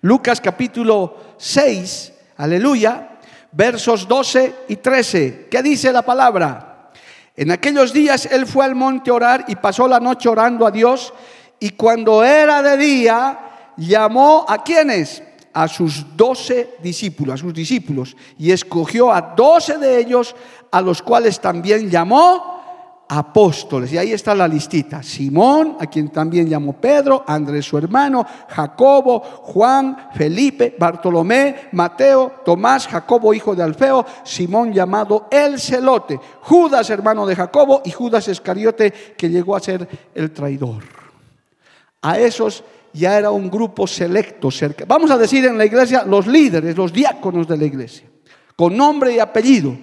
[0.00, 3.18] Lucas capítulo 6, aleluya,
[3.52, 5.46] versos 12 y 13.
[5.48, 6.90] ¿Qué dice la palabra?
[7.36, 10.72] En aquellos días él fue al monte a orar y pasó la noche orando a
[10.72, 11.14] Dios
[11.60, 13.38] y cuando era de día
[13.76, 15.22] llamó a quienes?
[15.52, 20.34] A sus doce discípulos, a sus discípulos, y escogió a doce de ellos,
[20.70, 22.62] a los cuales también llamó
[23.08, 23.92] apóstoles.
[23.92, 25.02] Y ahí está la listita.
[25.02, 32.88] Simón, a quien también llamó Pedro, Andrés su hermano, Jacobo, Juan, Felipe, Bartolomé, Mateo, Tomás,
[32.88, 38.90] Jacobo hijo de Alfeo, Simón llamado el celote, Judas hermano de Jacobo y Judas Iscariote
[38.90, 40.82] que llegó a ser el traidor.
[42.00, 44.48] A esos ya era un grupo selecto.
[44.86, 48.06] Vamos a decir en la iglesia los líderes, los diáconos de la iglesia,
[48.56, 49.76] con nombre y apellido.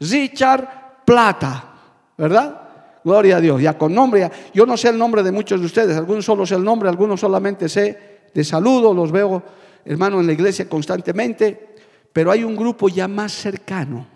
[0.00, 1.74] Richard Plata,
[2.16, 2.62] ¿verdad?
[3.04, 4.28] Gloria a Dios, ya con nombre.
[4.52, 7.20] yo no sé el nombre de muchos de ustedes, algunos solo sé el nombre, algunos
[7.20, 9.42] solamente sé de saludo, los veo,
[9.84, 11.74] hermano, en la iglesia constantemente,
[12.12, 14.06] pero hay un grupo ya más cercano.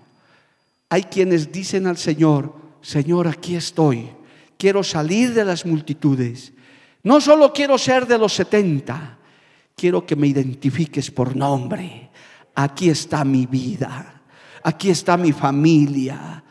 [0.89, 4.11] Hay quienes dicen al Señor, Señor, aquí estoy,
[4.59, 6.53] quiero salir de las multitudes.
[7.03, 9.19] No solo quiero ser de los 70,
[9.75, 12.11] quiero que me identifiques por nombre.
[12.55, 14.23] Aquí está mi vida,
[14.63, 16.45] aquí está mi familia,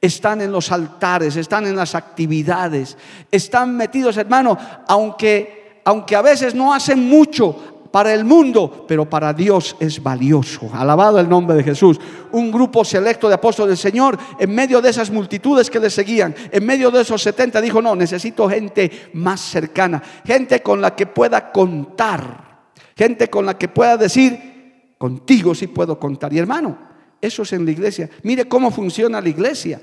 [0.00, 2.96] están en los altares, están en las actividades,
[3.30, 9.32] están metidos, hermano, aunque, aunque a veces no hacen mucho para el mundo, pero para
[9.32, 10.68] Dios es valioso.
[10.74, 11.98] Alabado el nombre de Jesús.
[12.30, 16.34] Un grupo selecto de apóstoles del Señor, en medio de esas multitudes que le seguían,
[16.52, 21.06] en medio de esos 70, dijo, no, necesito gente más cercana, gente con la que
[21.06, 26.34] pueda contar, gente con la que pueda decir, contigo sí puedo contar.
[26.34, 26.76] Y hermano,
[27.18, 28.10] eso es en la iglesia.
[28.24, 29.80] Mire cómo funciona la iglesia.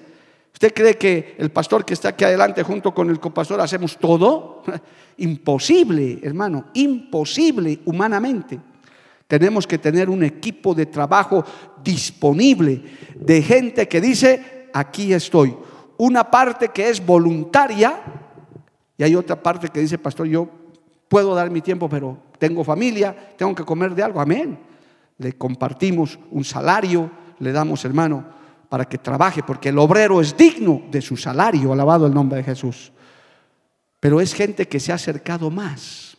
[0.53, 4.61] ¿Usted cree que el pastor que está aquí adelante junto con el copastor hacemos todo?
[5.17, 8.59] Imposible, hermano, imposible humanamente.
[9.27, 11.43] Tenemos que tener un equipo de trabajo
[11.83, 12.83] disponible
[13.15, 15.55] de gente que dice, aquí estoy.
[15.97, 18.01] Una parte que es voluntaria
[18.97, 20.47] y hay otra parte que dice, pastor, yo
[21.07, 24.21] puedo dar mi tiempo, pero tengo familia, tengo que comer de algo.
[24.21, 24.59] Amén.
[25.17, 28.25] Le compartimos un salario, le damos, hermano,
[28.73, 32.43] para que trabaje, porque el obrero es digno de su salario, alabado el nombre de
[32.43, 32.91] Jesús.
[33.99, 36.17] Pero es gente que se ha acercado más.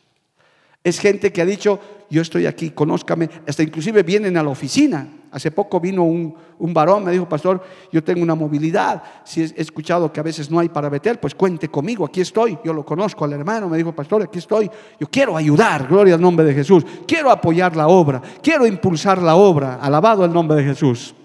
[0.84, 3.28] Es gente que ha dicho, yo estoy aquí, conózcame.
[3.44, 5.04] Hasta inclusive vienen a la oficina.
[5.32, 6.36] Hace poco vino un,
[6.72, 9.02] varón, me dijo, pastor, yo tengo una movilidad.
[9.24, 12.56] Si he escuchado que a veces no hay para Betel, pues cuente conmigo, aquí estoy.
[12.64, 14.70] Yo lo conozco al hermano, me dijo, pastor, aquí estoy.
[15.00, 16.86] Yo quiero ayudar, gloria al nombre de Jesús.
[17.04, 19.80] Quiero apoyar la obra, quiero impulsar la obra.
[19.82, 21.16] Alabado el nombre de Jesús.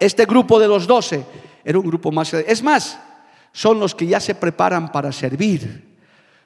[0.00, 1.24] Este grupo de los doce
[1.64, 2.32] era un grupo más...
[2.34, 2.98] Es más,
[3.52, 5.87] son los que ya se preparan para servir.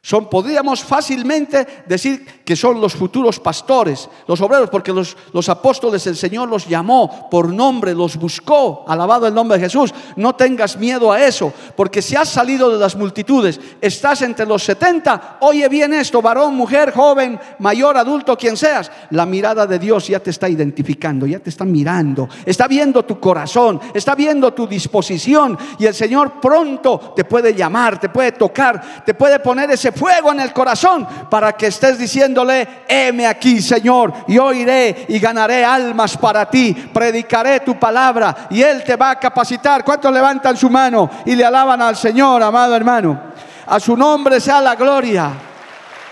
[0.02, 6.16] Podríamos fácilmente decir que son los futuros pastores, los obreros, porque los, los, apóstoles el
[6.16, 9.94] Señor los llamó por nombre, los buscó, alabado el nombre de Jesús.
[10.16, 14.64] No tengas miedo a eso, porque si has salido de las multitudes, estás entre los
[14.64, 20.08] 70, oye bien esto, varón, mujer, joven, mayor, adulto, quien seas, la mirada de Dios
[20.08, 24.66] ya te está identificando, ya te está mirando, está viendo tu corazón, está viendo tu
[24.66, 29.91] disposición y el Señor pronto te puede llamar, te puede tocar, te puede poner ese
[29.92, 35.64] fuego en el corazón para que estés diciéndole, heme aquí, Señor, yo iré y ganaré
[35.64, 39.84] almas para ti, predicaré tu palabra y Él te va a capacitar.
[39.84, 43.20] ¿Cuántos levantan su mano y le alaban al Señor, amado hermano?
[43.66, 45.30] A su nombre sea la gloria.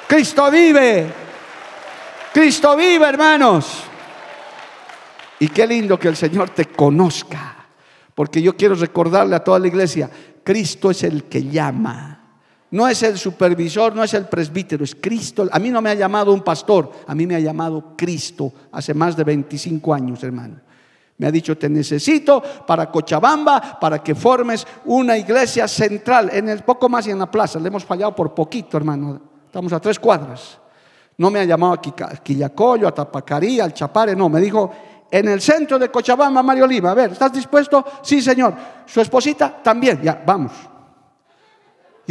[0.07, 1.12] Cristo vive.
[2.33, 3.85] Cristo vive, hermanos.
[5.38, 7.57] Y qué lindo que el Señor te conozca.
[8.14, 10.11] Porque yo quiero recordarle a toda la iglesia,
[10.45, 12.19] Cristo es el que llama.
[12.72, 15.48] No es el supervisor, no es el presbítero, es Cristo.
[15.50, 18.94] A mí no me ha llamado un pastor, a mí me ha llamado Cristo hace
[18.94, 20.61] más de 25 años, hermano.
[21.18, 26.62] Me ha dicho, te necesito para Cochabamba, para que formes una iglesia central, en el
[26.62, 27.59] poco más y en la plaza.
[27.59, 29.20] Le hemos fallado por poquito, hermano.
[29.44, 30.59] Estamos a tres cuadras.
[31.18, 31.80] No me ha llamado a
[32.22, 34.30] Quillacoyo, a Tapacarí, al Chapare, no.
[34.30, 34.70] Me dijo,
[35.11, 36.92] en el centro de Cochabamba, Mario Oliva.
[36.92, 37.85] A ver, ¿estás dispuesto?
[38.00, 38.54] Sí, señor.
[38.87, 40.00] Su esposita también.
[40.02, 40.69] Ya, vamos.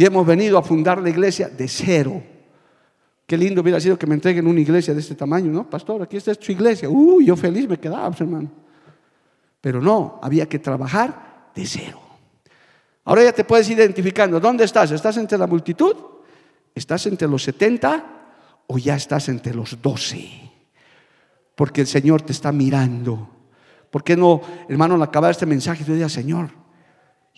[0.00, 2.22] Y hemos venido a fundar la iglesia de cero.
[3.26, 5.68] Qué lindo hubiera sido que me entreguen una iglesia de este tamaño, ¿no?
[5.68, 6.88] Pastor, aquí está su iglesia.
[6.88, 8.50] Uy, yo feliz me quedaba, pues, hermano.
[9.60, 12.00] Pero no, había que trabajar de cero.
[13.04, 14.40] Ahora ya te puedes ir identificando.
[14.40, 14.90] ¿Dónde estás?
[14.90, 15.94] ¿Estás entre la multitud?
[16.74, 18.04] ¿Estás entre los 70?
[18.68, 20.30] ¿O ya estás entre los 12?
[21.54, 23.28] Porque el Señor te está mirando.
[23.90, 26.59] ¿Por qué no, hermano, al acabar este mensaje, tú digas, Señor,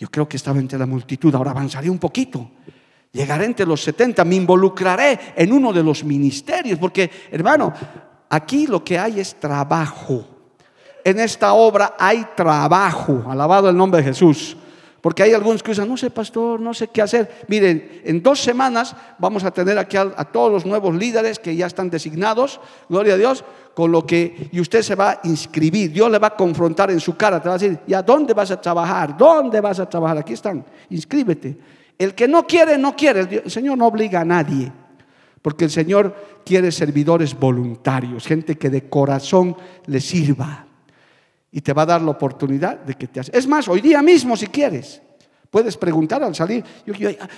[0.02, 2.50] yo creo que estaba entre la multitud, ahora avanzaré un poquito.
[3.12, 7.72] Llegaré entre los 70, me involucraré en uno de los ministerios, porque hermano,
[8.28, 10.26] aquí lo que hay es trabajo.
[11.04, 14.56] En esta obra hay trabajo, alabado el nombre de Jesús.
[15.02, 17.44] Porque hay algunos que usan, no sé, pastor, no sé qué hacer.
[17.48, 21.56] Miren, en dos semanas vamos a tener aquí a, a, todos los nuevos líderes que
[21.56, 25.92] ya están designados, gloria a Dios, con lo que, y usted se va a inscribir.
[25.92, 28.52] Dios le va a confrontar en su cara, te va a decir, ¿ya dónde vas
[28.52, 29.16] a trabajar?
[29.16, 30.18] ¿Dónde vas a trabajar?
[30.18, 31.58] Aquí están, inscríbete.
[31.98, 33.42] El que no quiere, no quiere.
[33.44, 34.72] El Señor no obliga a nadie.
[35.42, 40.66] Porque el Señor quiere servidores voluntarios, gente que de corazón le sirva
[41.52, 43.30] y te va a dar la oportunidad de que te hagas.
[43.34, 45.02] Es más, hoy día mismo si quieres,
[45.50, 46.94] puedes preguntar al salir, yo,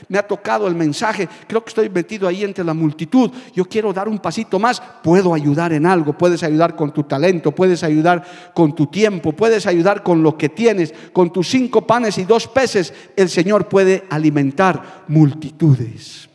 [0.09, 3.93] me ha tocado el mensaje, creo que estoy metido ahí entre la multitud, yo quiero
[3.93, 8.25] dar un pasito más, puedo ayudar en algo, puedes ayudar con tu talento, puedes ayudar
[8.55, 12.47] con tu tiempo, puedes ayudar con lo que tienes, con tus cinco panes y dos
[12.47, 16.29] peces, el Señor puede alimentar multitudes.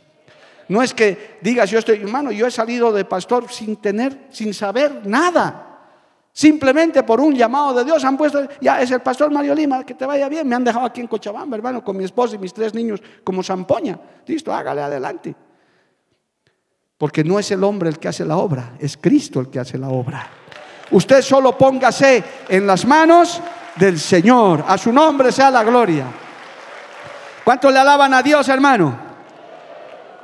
[0.67, 4.53] No es que digas, yo estoy, hermano, yo he salido de pastor sin tener, sin
[4.53, 5.68] saber nada.
[6.39, 9.93] Simplemente por un llamado de Dios han puesto, ya es el pastor Mario Lima, que
[9.93, 10.47] te vaya bien.
[10.47, 13.43] Me han dejado aquí en Cochabamba, hermano, con mi esposa y mis tres niños como
[13.43, 13.99] zampoña.
[14.25, 15.36] Listo, hágale adelante.
[16.97, 19.78] Porque no es el hombre el que hace la obra, es Cristo el que hace
[19.78, 20.30] la obra.
[20.91, 23.41] Usted solo póngase en las manos
[23.75, 24.63] del Señor.
[24.65, 26.06] A su nombre sea la gloria.
[27.43, 28.97] ¿Cuánto le alaban a Dios, hermano?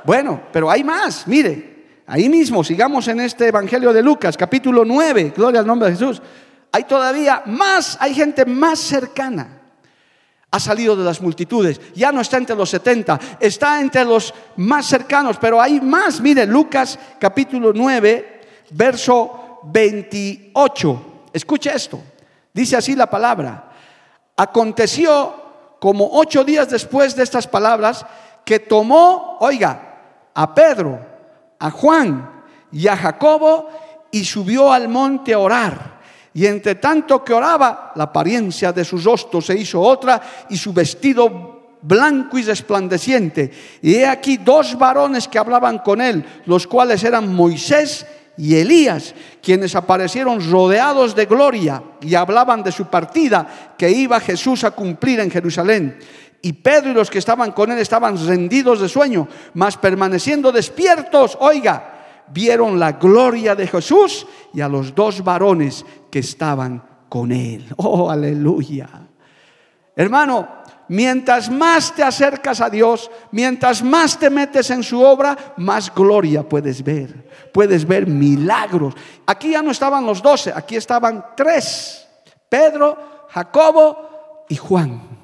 [0.02, 1.75] Bueno, pero hay más, mire.
[2.08, 6.22] Ahí mismo, sigamos en este Evangelio de Lucas, capítulo 9, gloria al nombre de Jesús.
[6.70, 9.62] Hay todavía más, hay gente más cercana.
[10.52, 14.86] Ha salido de las multitudes, ya no está entre los 70, está entre los más
[14.86, 16.20] cercanos, pero hay más.
[16.20, 18.40] Mire, Lucas capítulo 9,
[18.70, 21.28] verso 28.
[21.32, 22.00] Escuche esto.
[22.54, 23.72] Dice así la palabra.
[24.36, 25.34] Aconteció
[25.80, 28.06] como ocho días después de estas palabras
[28.44, 31.15] que tomó, oiga, a Pedro,
[31.58, 33.68] a Juan y a Jacobo
[34.10, 35.96] y subió al monte a orar.
[36.34, 40.72] Y entre tanto que oraba, la apariencia de sus rostros se hizo otra y su
[40.72, 43.50] vestido blanco y resplandeciente.
[43.80, 49.14] Y he aquí dos varones que hablaban con él, los cuales eran Moisés y Elías,
[49.42, 55.20] quienes aparecieron rodeados de gloria y hablaban de su partida que iba Jesús a cumplir
[55.20, 55.98] en Jerusalén.
[56.46, 61.36] Y Pedro y los que estaban con él estaban rendidos de sueño, mas permaneciendo despiertos,
[61.40, 67.66] oiga, vieron la gloria de Jesús y a los dos varones que estaban con él.
[67.78, 68.88] Oh, aleluya.
[69.96, 70.46] Hermano,
[70.86, 76.48] mientras más te acercas a Dios, mientras más te metes en su obra, más gloria
[76.48, 77.28] puedes ver.
[77.52, 78.94] Puedes ver milagros.
[79.26, 82.06] Aquí ya no estaban los doce, aquí estaban tres.
[82.48, 85.15] Pedro, Jacobo y Juan.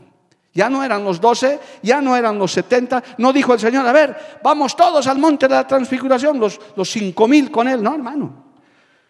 [0.54, 3.02] Ya no eran los doce, ya no eran los setenta.
[3.18, 6.90] No dijo el Señor, a ver, vamos todos al monte de la transfiguración, los, los
[6.90, 7.82] cinco mil con él.
[7.82, 8.52] No, hermano.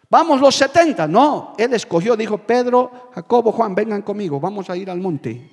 [0.08, 1.08] Vamos los setenta.
[1.08, 5.50] No, él escogió, dijo Pedro, Jacobo, Juan, vengan conmigo, vamos a ir al monte.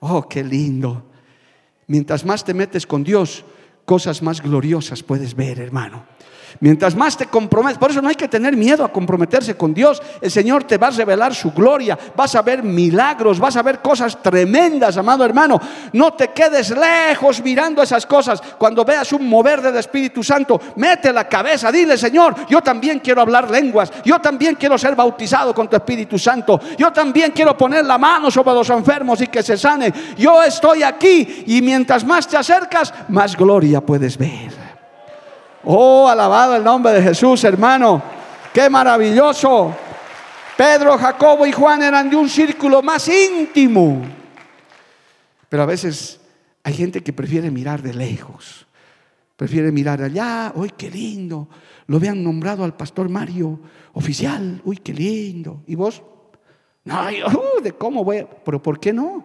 [0.00, 1.04] Oh, qué lindo.
[1.86, 3.44] Mientras más te metes con Dios,
[3.84, 6.04] cosas más gloriosas puedes ver, hermano.
[6.60, 10.02] Mientras más te comprometes, por eso no hay que tener miedo a comprometerse con Dios.
[10.20, 13.80] El Señor te va a revelar su gloria, vas a ver milagros, vas a ver
[13.80, 15.60] cosas tremendas, amado hermano.
[15.92, 18.40] No te quedes lejos mirando esas cosas.
[18.58, 23.22] Cuando veas un mover del Espíritu Santo, mete la cabeza, dile, Señor, yo también quiero
[23.22, 27.84] hablar lenguas, yo también quiero ser bautizado con tu Espíritu Santo, yo también quiero poner
[27.84, 29.92] la mano sobre los enfermos y que se sane.
[30.16, 34.51] Yo estoy aquí y mientras más te acercas, más gloria puedes ver.
[35.64, 38.02] Oh, alabado el nombre de Jesús, hermano.
[38.52, 39.74] Qué maravilloso.
[40.56, 44.02] Pedro, Jacobo y Juan eran de un círculo más íntimo.
[45.48, 46.20] Pero a veces
[46.64, 48.66] hay gente que prefiere mirar de lejos.
[49.36, 50.52] Prefiere mirar allá.
[50.54, 51.48] Uy, qué lindo.
[51.86, 53.60] Lo habían nombrado al pastor Mario
[53.92, 54.60] oficial.
[54.64, 55.62] Uy, qué lindo.
[55.66, 56.02] ¿Y vos?
[56.84, 58.26] No, uh, de cómo voy.
[58.44, 59.24] Pero ¿por qué no?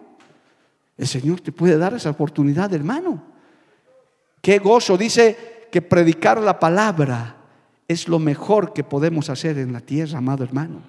[0.96, 3.22] El Señor te puede dar esa oportunidad, hermano.
[4.40, 4.96] Qué gozo.
[4.96, 7.36] Dice que predicar la palabra
[7.86, 10.80] es lo mejor que podemos hacer en la tierra, amado hermano.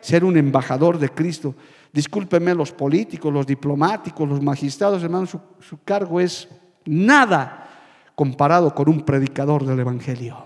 [0.00, 1.54] Ser un embajador de Cristo.
[1.92, 6.48] Discúlpeme los políticos, los diplomáticos, los magistrados, hermano, su, su cargo es
[6.84, 7.68] nada
[8.14, 10.44] comparado con un predicador del Evangelio.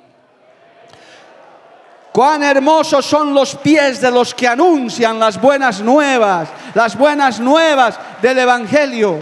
[2.13, 7.99] Cuán hermosos son los pies de los que anuncian las buenas nuevas, las buenas nuevas
[8.21, 9.19] del Evangelio.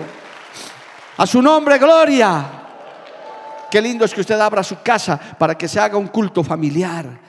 [1.18, 2.57] A su nombre, gloria.
[3.70, 7.28] Qué lindo es que usted abra su casa para que se haga un culto familiar.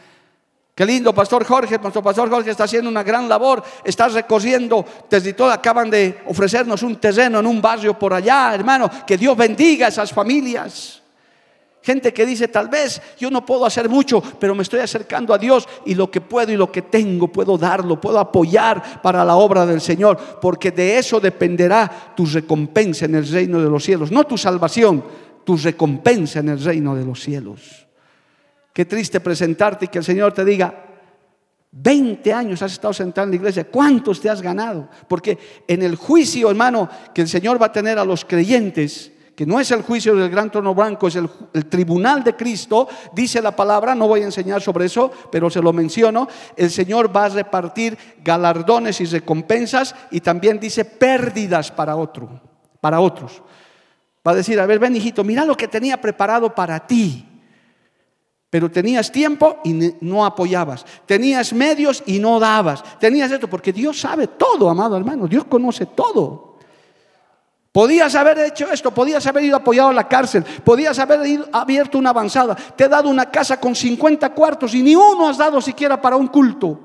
[0.79, 5.51] Qué lindo, Pastor Jorge, Pastor Jorge está haciendo una gran labor, está recorriendo, desde todo
[5.51, 9.89] acaban de ofrecernos un terreno en un barrio por allá, hermano, que Dios bendiga a
[9.89, 11.01] esas familias.
[11.81, 15.37] Gente que dice, tal vez yo no puedo hacer mucho, pero me estoy acercando a
[15.37, 19.35] Dios y lo que puedo y lo que tengo puedo darlo, puedo apoyar para la
[19.35, 24.11] obra del Señor, porque de eso dependerá tu recompensa en el reino de los cielos,
[24.11, 25.03] no tu salvación,
[25.49, 27.87] tu recompensa en el reino de los cielos.
[28.71, 30.85] Qué triste presentarte y que el Señor te diga,
[31.71, 34.87] 20 años has estado sentado en la iglesia, ¿cuántos te has ganado?
[35.07, 39.47] Porque en el juicio, hermano, que el Señor va a tener a los creyentes, que
[39.47, 41.27] no es el juicio del gran trono blanco, es el,
[41.67, 45.73] tribunal de Cristo, dice la palabra, no voy a enseñar sobre eso, pero se lo
[45.73, 46.27] menciono,
[46.57, 52.39] el Señor va a repartir galardones y recompensas y también dice pérdidas para otro,
[52.79, 53.41] para otros.
[54.29, 57.25] A decir, a ver, ven hijito, mira lo que tenía preparado para ti.
[58.49, 60.85] Pero tenías tiempo y no apoyabas.
[61.05, 62.83] Tenías medios y no dabas.
[62.99, 65.27] Tenías esto, porque Dios sabe todo, amado hermano.
[65.27, 66.57] Dios conoce todo.
[67.71, 71.99] Podías haber hecho esto, podías haber ido apoyado a la cárcel, podías haber ido, abierto
[71.99, 72.55] una avanzada.
[72.55, 76.15] Te he dado una casa con 50 cuartos y ni uno has dado siquiera para
[76.15, 76.79] un culto.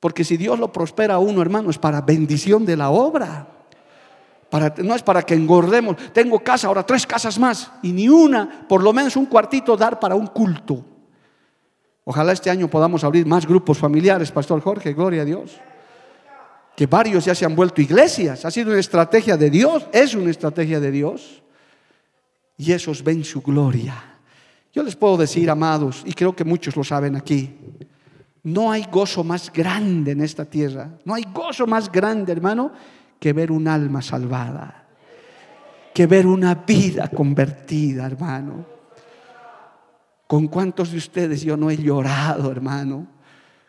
[0.00, 3.59] Porque si Dios lo prospera a uno, hermano, es para bendición de la obra
[4.78, 5.96] no es para que engordemos.
[6.12, 7.70] Tengo casa, ahora tres casas más.
[7.82, 10.84] Y ni una, por lo menos un cuartito dar para un culto.
[12.04, 15.60] Ojalá este año podamos abrir más grupos familiares, Pastor Jorge, gloria a Dios.
[16.76, 18.44] Que varios ya se han vuelto iglesias.
[18.44, 21.42] Ha sido una estrategia de Dios, es una estrategia de Dios.
[22.56, 23.94] Y esos ven su gloria.
[24.72, 27.56] Yo les puedo decir, amados, y creo que muchos lo saben aquí,
[28.42, 30.90] no hay gozo más grande en esta tierra.
[31.04, 32.72] No hay gozo más grande, hermano,
[33.20, 34.86] que ver un alma salvada,
[35.92, 38.64] que ver una vida convertida, hermano.
[40.26, 43.06] ¿Con cuántos de ustedes yo no he llorado, hermano?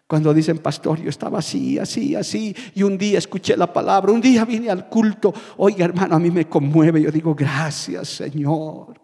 [0.07, 4.21] Cuando dicen, pastor, yo estaba así, así, así, y un día escuché la palabra, un
[4.21, 9.00] día vine al culto, oiga, hermano, a mí me conmueve, yo digo, gracias, Señor.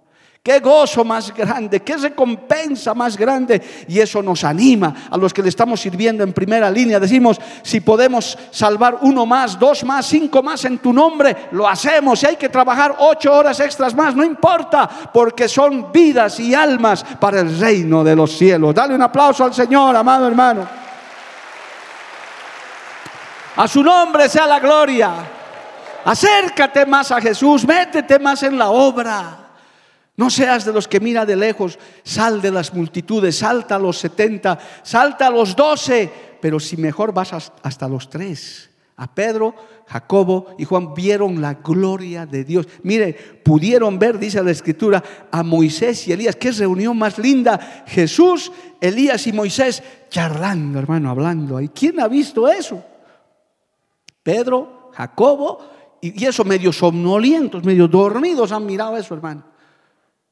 [0.47, 3.61] Qué gozo más grande, qué recompensa más grande.
[3.85, 7.01] Y eso nos anima a los que le estamos sirviendo en primera línea.
[7.01, 12.21] Decimos, si podemos salvar uno más, dos más, cinco más en tu nombre, lo hacemos.
[12.21, 17.03] Si hay que trabajar ocho horas extras más, no importa, porque son vidas y almas
[17.19, 18.73] para el reino de los cielos.
[18.73, 20.65] Dale un aplauso al Señor, amado hermano.
[23.57, 25.11] A su nombre sea la gloria.
[26.05, 29.46] Acércate más a Jesús, métete más en la obra.
[30.17, 33.99] No seas de los que mira de lejos, sal de las multitudes, salta a los
[33.99, 36.11] 70, salta a los 12,
[36.41, 38.71] pero si mejor vas hasta los tres.
[38.95, 39.53] A Pedro,
[39.85, 42.67] Jacobo y Juan vieron la gloria de Dios.
[42.81, 46.35] Mire, pudieron ver, dice la escritura, a Moisés y Elías.
[46.35, 47.83] Qué reunión más linda.
[47.85, 48.51] Jesús,
[48.81, 51.67] Elías y Moisés charlando, hermano, hablando ahí.
[51.67, 52.83] ¿Quién ha visto eso?
[54.23, 55.59] Pedro, Jacobo
[56.01, 59.56] y eso medio somnolientos, medio dormidos han mirado eso, hermano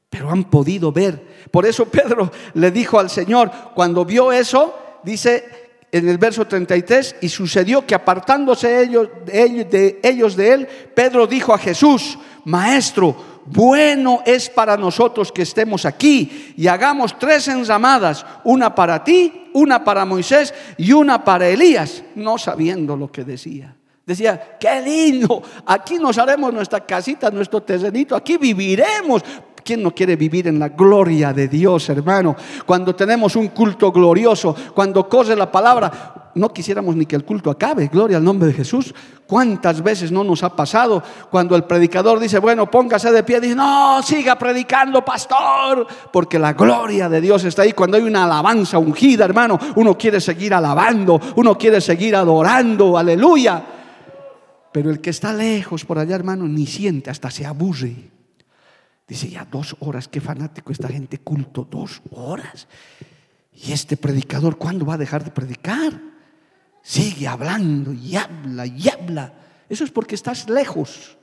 [0.08, 1.46] pero han podido ver.
[1.50, 7.16] Por eso Pedro le dijo al Señor, cuando vio eso, dice en el verso 33,
[7.22, 14.22] y sucedió que apartándose ellos de, ellos de él, Pedro dijo a Jesús, Maestro, bueno
[14.26, 20.04] es para nosotros que estemos aquí y hagamos tres ensamadas, una para ti, una para
[20.04, 23.76] Moisés y una para Elías, no sabiendo lo que decía.
[24.04, 29.22] Decía, qué lindo, aquí nos haremos nuestra casita, nuestro terrenito, aquí viviremos,
[29.66, 32.36] ¿Quién no quiere vivir en la gloria de Dios, hermano?
[32.64, 37.50] Cuando tenemos un culto glorioso, cuando corre la palabra, no quisiéramos ni que el culto
[37.50, 38.94] acabe, gloria al nombre de Jesús.
[39.26, 41.02] ¿Cuántas veces no nos ha pasado
[41.32, 46.52] cuando el predicador dice, bueno, póngase de pie, dice, no, siga predicando, pastor, porque la
[46.52, 47.72] gloria de Dios está ahí.
[47.72, 53.64] Cuando hay una alabanza ungida, hermano, uno quiere seguir alabando, uno quiere seguir adorando, aleluya.
[54.70, 58.15] Pero el que está lejos por allá, hermano, ni siente, hasta se aburre.
[59.06, 62.66] Dice, ya dos horas, qué fanático esta gente culto, dos horas.
[63.52, 66.00] Y este predicador, ¿cuándo va a dejar de predicar?
[66.82, 69.32] Sigue hablando y habla y habla.
[69.68, 71.16] Eso es porque estás lejos.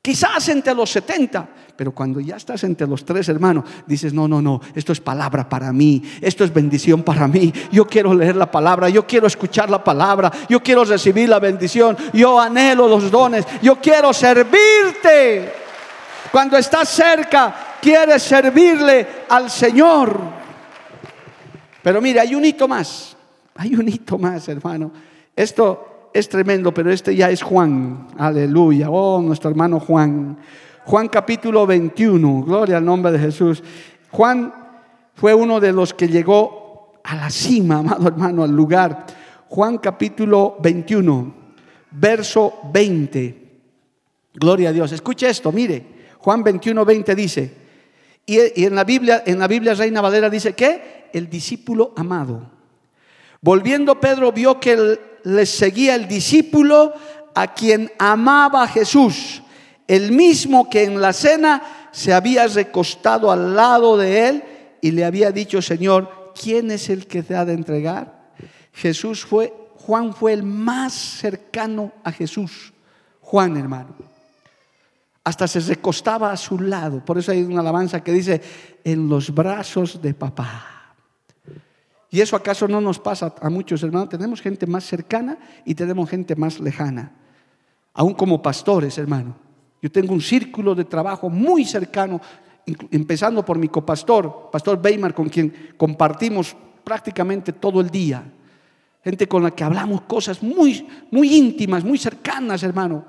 [0.00, 4.40] Quizás entre los 70, pero cuando ya estás entre los tres hermanos, dices, no, no,
[4.40, 8.50] no, esto es palabra para mí, esto es bendición para mí, yo quiero leer la
[8.50, 13.44] palabra, yo quiero escuchar la palabra, yo quiero recibir la bendición, yo anhelo los dones,
[13.60, 15.67] yo quiero servirte.
[16.30, 20.20] Cuando estás cerca, quieres servirle al Señor.
[21.82, 23.16] Pero mire, hay un hito más.
[23.54, 24.92] Hay un hito más, hermano.
[25.34, 28.08] Esto es tremendo, pero este ya es Juan.
[28.18, 28.90] Aleluya.
[28.90, 30.38] Oh, nuestro hermano Juan.
[30.84, 32.42] Juan capítulo 21.
[32.42, 33.62] Gloria al nombre de Jesús.
[34.10, 34.52] Juan
[35.14, 39.06] fue uno de los que llegó a la cima, amado hermano, al lugar.
[39.48, 41.34] Juan capítulo 21,
[41.92, 43.48] verso 20.
[44.34, 44.92] Gloria a Dios.
[44.92, 45.97] Escuche esto, mire.
[46.18, 47.54] Juan 21, 20 dice,
[48.26, 52.50] Y, en la Biblia, en la Biblia Reina Valera dice que el discípulo amado.
[53.40, 56.92] Volviendo Pedro vio que le seguía el discípulo
[57.34, 59.42] a quien amaba Jesús,
[59.86, 64.44] el mismo que en la cena se había recostado al lado de él
[64.80, 68.30] y le había dicho, Señor, ¿quién es el que te ha de entregar?
[68.72, 72.72] Jesús fue, Juan fue el más cercano a Jesús.
[73.20, 74.07] Juan, hermano.
[75.28, 77.04] Hasta se recostaba a su lado.
[77.04, 78.40] Por eso hay una alabanza que dice,
[78.82, 80.94] en los brazos de papá.
[82.08, 84.08] ¿Y eso acaso no nos pasa a muchos hermanos?
[84.08, 87.12] Tenemos gente más cercana y tenemos gente más lejana.
[87.92, 89.36] Aún como pastores, hermano.
[89.82, 92.22] Yo tengo un círculo de trabajo muy cercano,
[92.90, 98.24] empezando por mi copastor, Pastor Weimar, con quien compartimos prácticamente todo el día.
[99.04, 103.04] Gente con la que hablamos cosas muy, muy íntimas, muy cercanas, hermano,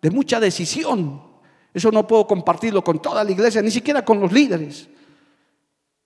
[0.00, 1.27] de mucha decisión.
[1.78, 4.88] Eso no puedo compartirlo con toda la iglesia, ni siquiera con los líderes.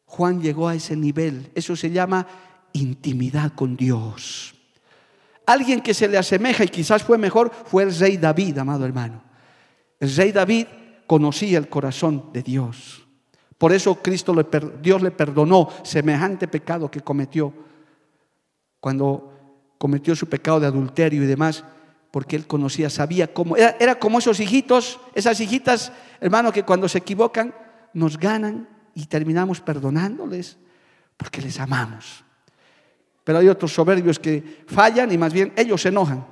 [0.04, 1.50] Juan llegó a ese nivel.
[1.54, 2.26] Eso se llama
[2.74, 4.54] intimidad con Dios.
[5.46, 9.22] Alguien que se le asemeja y quizás fue mejor fue el rey David, amado hermano.
[9.98, 10.66] El rey David
[11.06, 13.06] conocía el corazón de Dios.
[13.56, 14.34] Por eso Cristo
[14.82, 17.50] Dios le perdonó semejante pecado que cometió
[18.78, 19.32] cuando
[19.78, 21.64] cometió su pecado de adulterio y demás,
[22.12, 23.56] porque él conocía, sabía cómo.
[23.56, 25.90] Era, era como esos hijitos, esas hijitas,
[26.20, 27.52] hermano, que cuando se equivocan
[27.94, 30.58] nos ganan y terminamos perdonándoles
[31.16, 32.22] porque les amamos.
[33.24, 36.26] Pero hay otros soberbios que fallan y más bien ellos se enojan.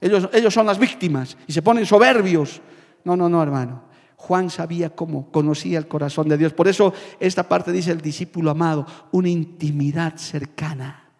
[0.00, 2.62] Ellos, ellos son las víctimas y se ponen soberbios.
[3.04, 3.84] No, no, no, hermano.
[4.16, 6.54] Juan sabía cómo, conocía el corazón de Dios.
[6.54, 11.10] Por eso esta parte dice el discípulo amado, una intimidad cercana.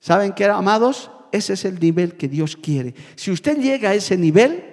[0.00, 1.10] ¿Saben qué, amados?
[1.32, 2.94] Ese es el nivel que Dios quiere.
[3.16, 4.64] Si usted llega a ese nivel,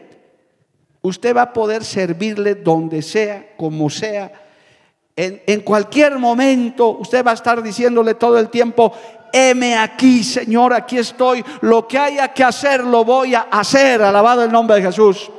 [1.02, 4.32] usted va a poder servirle donde sea, como sea.
[5.16, 8.94] En, en cualquier momento usted va a estar diciéndole todo el tiempo,
[9.32, 11.44] heme aquí, Señor, aquí estoy.
[11.62, 14.02] Lo que haya que hacer, lo voy a hacer.
[14.02, 15.30] Alabado el nombre de Jesús.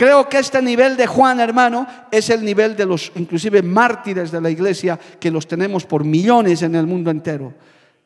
[0.00, 4.40] Creo que este nivel de Juan, hermano, es el nivel de los inclusive mártires de
[4.40, 7.52] la iglesia que los tenemos por millones en el mundo entero.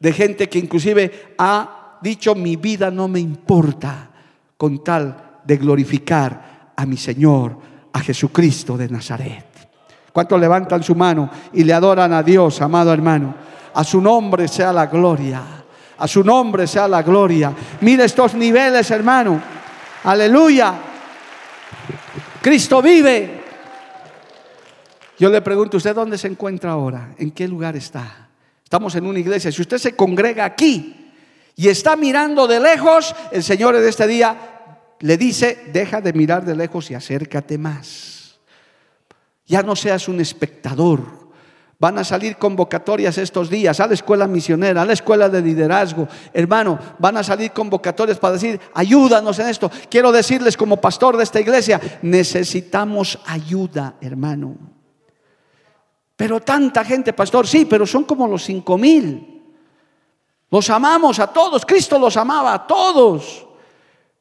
[0.01, 4.11] De gente que inclusive ha dicho, mi vida no me importa
[4.57, 7.59] con tal de glorificar a mi Señor,
[7.93, 9.47] a Jesucristo de Nazaret.
[10.13, 13.35] ¿Cuántos levantan su mano y le adoran a Dios, amado hermano?
[13.75, 15.43] A su nombre sea la gloria.
[15.99, 17.53] A su nombre sea la gloria.
[17.81, 19.41] Mire estos niveles, hermano.
[20.05, 20.75] Aleluya.
[22.41, 23.43] Cristo vive.
[25.19, 27.15] Yo le pregunto, ¿usted dónde se encuentra ahora?
[27.19, 28.29] ¿En qué lugar está?
[28.63, 29.51] Estamos en una iglesia.
[29.51, 31.04] Si usted se congrega aquí
[31.57, 34.37] y está mirando de lejos, el Señor en este día
[35.01, 38.39] le dice, deja de mirar de lejos y acércate más.
[39.47, 41.25] Ya no seas un espectador,
[41.79, 46.09] Van a salir convocatorias estos días a la escuela misionera, a la escuela de liderazgo.
[46.33, 49.71] Hermano, van a salir convocatorias para decir, ayúdanos en esto.
[49.91, 54.57] Quiero decirles como pastor de esta iglesia, necesitamos ayuda, hermano.
[56.17, 59.34] Pero tanta gente, pastor, sí, pero son como los cinco mil.
[60.51, 63.47] Los amamos a todos, Cristo los amaba a todos.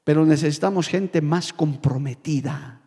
[0.04, 2.82] Pero necesitamos gente más comprometida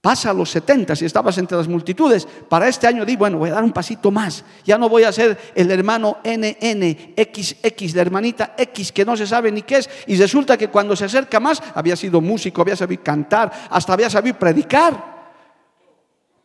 [0.00, 2.26] Pasa a los 70 si estabas entre las multitudes.
[2.48, 4.44] Para este año di, bueno, voy a dar un pasito más.
[4.64, 9.50] Ya no voy a ser el hermano NNXX, la hermanita X que no se sabe
[9.50, 9.90] ni qué es.
[10.06, 14.08] Y resulta que cuando se acerca más, había sido músico, había sabido cantar, hasta había
[14.08, 15.17] sabido predicar.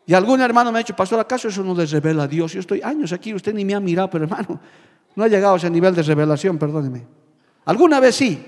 [0.05, 2.53] Y algún hermano me ha dicho, pastor, ¿acaso eso no les revela a Dios?
[2.53, 4.59] Yo estoy años aquí, usted ni me ha mirado, pero hermano,
[5.15, 7.05] no ha llegado a ese nivel de revelación, perdóneme.
[7.65, 8.43] Alguna vez sí,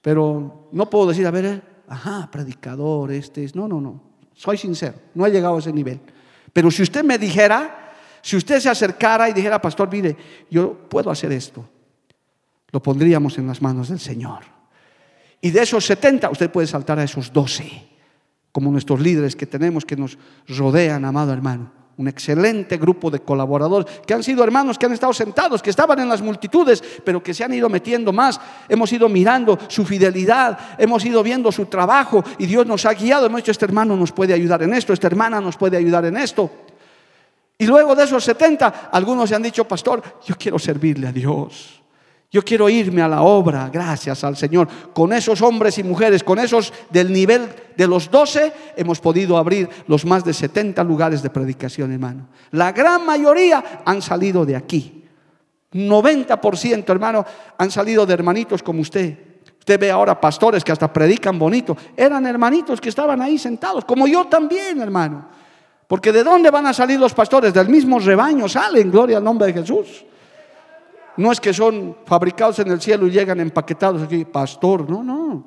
[0.00, 3.54] pero no puedo decir, a ver, eh, ajá, predicador, este es.
[3.54, 4.00] No, no, no.
[4.32, 6.00] Soy sincero, no he llegado a ese nivel.
[6.52, 7.92] Pero si usted me dijera,
[8.22, 10.16] si usted se acercara y dijera, pastor, mire,
[10.50, 11.68] yo puedo hacer esto,
[12.70, 14.44] lo pondríamos en las manos del Señor.
[15.40, 17.88] Y de esos 70, usted puede saltar a esos 12,
[18.56, 20.16] como nuestros líderes que tenemos que nos
[20.48, 25.12] rodean, amado hermano un excelente grupo de colaboradores que han sido hermanos que han estado
[25.12, 28.40] sentados, que estaban en las multitudes, pero que se han ido metiendo más.
[28.66, 33.26] Hemos ido mirando su fidelidad, hemos ido viendo su trabajo y Dios nos ha guiado.
[33.26, 36.16] Hemos dicho, este hermano nos puede ayudar en esto, esta hermana nos puede ayudar en
[36.16, 36.50] esto.
[37.58, 41.82] Y luego de esos 70, algunos se han dicho, pastor, yo quiero servirle a Dios.
[42.36, 44.68] Yo quiero irme a la obra, gracias al Señor.
[44.92, 49.70] Con esos hombres y mujeres, con esos del nivel de los 12, hemos podido abrir
[49.86, 52.28] los más de 70 lugares de predicación, hermano.
[52.50, 55.02] La gran mayoría han salido de aquí.
[55.72, 57.24] 90%, hermano,
[57.56, 59.18] han salido de hermanitos como usted.
[59.58, 61.74] Usted ve ahora pastores que hasta predican bonito.
[61.96, 65.26] Eran hermanitos que estaban ahí sentados, como yo también, hermano.
[65.86, 67.54] Porque ¿de dónde van a salir los pastores?
[67.54, 70.04] Del mismo rebaño salen, gloria al nombre de Jesús.
[71.16, 75.44] No es que son fabricados en el cielo y llegan empaquetados aquí, pastor, no, no.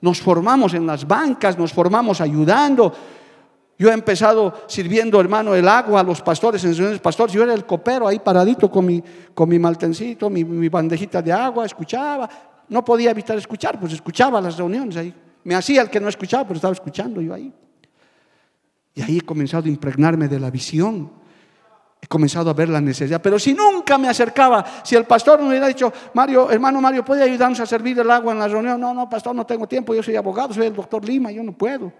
[0.00, 2.92] Nos formamos en las bancas, nos formamos ayudando.
[3.78, 7.32] Yo he empezado sirviendo, hermano, el agua a los pastores, en señores pastores.
[7.32, 9.02] Yo era el copero ahí paradito con mi,
[9.32, 12.28] con mi maltencito, mi, mi bandejita de agua, escuchaba.
[12.68, 15.14] No podía evitar escuchar, pues escuchaba las reuniones ahí.
[15.44, 17.52] Me hacía el que no escuchaba, pero estaba escuchando yo ahí.
[18.94, 21.21] Y ahí he comenzado a impregnarme de la visión.
[22.02, 23.22] He comenzado a ver la necesidad.
[23.22, 27.22] Pero si nunca me acercaba, si el pastor me hubiera dicho, Mario, hermano Mario, ¿puede
[27.22, 28.80] ayudarnos a servir el agua en la reunión?
[28.80, 31.52] No, no, pastor, no tengo tiempo, yo soy abogado, soy el doctor Lima, yo no
[31.52, 31.92] puedo.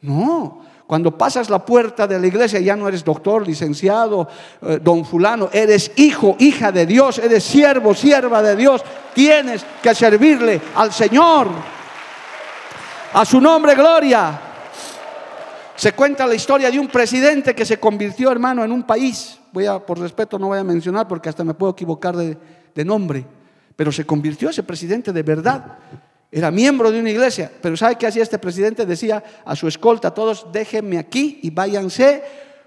[0.00, 4.26] No, cuando pasas la puerta de la iglesia ya no eres doctor, licenciado,
[4.62, 8.82] eh, don fulano, eres hijo, hija de Dios, eres siervo, sierva de Dios,
[9.14, 11.48] tienes que servirle al Señor.
[13.12, 14.45] A su nombre, gloria.
[15.76, 19.38] Se cuenta la historia de un presidente que se convirtió, hermano, en un país.
[19.52, 22.36] Voy a, por respeto, no voy a mencionar porque hasta me puedo equivocar de,
[22.74, 23.26] de nombre.
[23.76, 25.78] Pero se convirtió ese presidente de verdad.
[26.32, 27.52] Era miembro de una iglesia.
[27.60, 28.86] Pero ¿sabe qué hacía este presidente?
[28.86, 32.22] Decía a su escolta, todos déjenme aquí y váyanse,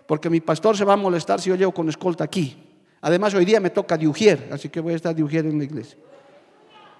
[0.05, 2.64] porque mi pastor se va a molestar si yo llego con escolta aquí.
[3.01, 5.97] Además, hoy día me toca diugier, así que voy a estar diugier en la iglesia.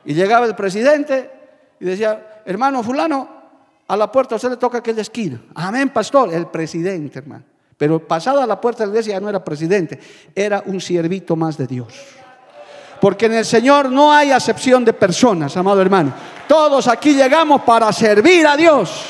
[0.06, 1.30] Y llegaba el presidente
[1.80, 3.39] y decía, hermano fulano,
[3.90, 5.42] a la puerta usted le toca aquella esquina.
[5.56, 7.44] Amén, pastor, el presidente, hermano.
[7.76, 10.00] Pero pasado a la puerta de la iglesia ya no era presidente,
[10.36, 11.88] era un siervito más de Dios.
[13.02, 16.14] Porque en el Señor no hay acepción de personas, amado hermano.
[16.48, 19.06] Todos aquí llegamos para servir a Dios,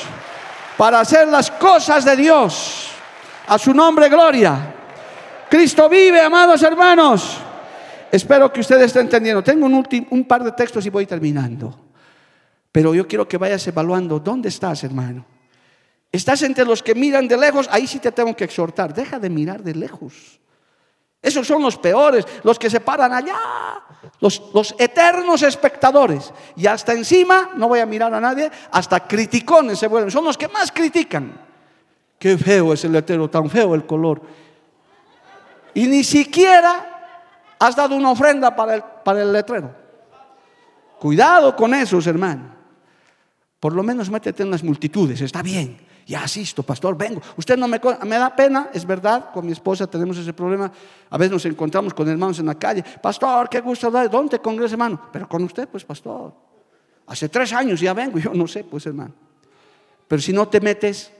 [0.78, 2.88] para hacer las cosas de Dios.
[3.48, 4.74] A su nombre, gloria.
[5.50, 7.36] Cristo vive, amados hermanos.
[8.10, 9.42] Espero que ustedes estén entendiendo.
[9.42, 11.89] Tengo un, un par de textos y voy terminando.
[12.72, 15.24] Pero yo quiero que vayas evaluando dónde estás, hermano.
[16.12, 18.92] Estás entre los que miran de lejos, ahí sí te tengo que exhortar.
[18.94, 20.40] Deja de mirar de lejos.
[21.22, 23.36] Esos son los peores, los que se paran allá,
[24.20, 26.32] los, eternos espectadores.
[26.56, 30.10] Y hasta encima, no voy a mirar a nadie, hasta criticones se vuelven.
[30.10, 31.38] Son los que más critican.
[32.18, 34.22] Qué feo es el letrero, tan feo el color.
[35.74, 39.74] Y ni siquiera has dado una ofrenda para el, para el letrero.
[40.98, 42.59] Cuidado con esos, hermanos.
[43.60, 45.76] Por lo menos métete en las multitudes, está bien.
[46.06, 47.20] Ya asisto, pastor, vengo.
[47.36, 50.72] Usted no me, me da pena, es verdad, con mi esposa tenemos ese problema.
[51.10, 52.82] A veces nos encontramos con hermanos en la calle.
[53.02, 54.10] Pastor, qué gusto hablar.
[54.10, 55.00] ¿Dónde te congresa, hermano?
[55.12, 56.32] Pero con usted, pues, pastor.
[57.06, 59.12] Hace tres años ya vengo, yo no sé, pues, hermano.
[60.08, 61.12] Pero si no te metes,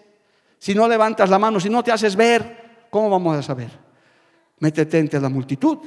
[0.59, 3.70] si no levantas la mano, si no te haces ver, ¿cómo vamos a saber?
[4.59, 5.78] Métete entre la multitud.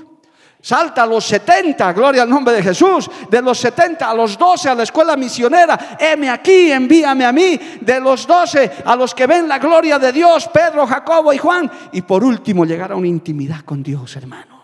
[0.66, 3.12] Salta a los 70, gloria al nombre de Jesús.
[3.30, 5.98] De los 70 a los 12 a la escuela misionera.
[6.00, 7.60] Heme aquí, envíame a mí.
[7.82, 11.70] De los 12 a los que ven la gloria de Dios, Pedro, Jacobo y Juan.
[11.92, 14.64] Y por último, llegar a una intimidad con Dios, hermano.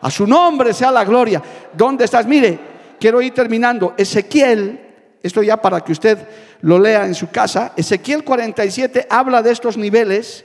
[0.00, 1.42] A su nombre sea la gloria.
[1.72, 2.24] ¿Dónde estás?
[2.24, 2.56] Mire,
[3.00, 3.94] quiero ir terminando.
[3.96, 6.18] Ezequiel, esto ya para que usted
[6.60, 7.72] lo lea en su casa.
[7.76, 10.44] Ezequiel 47 habla de estos niveles,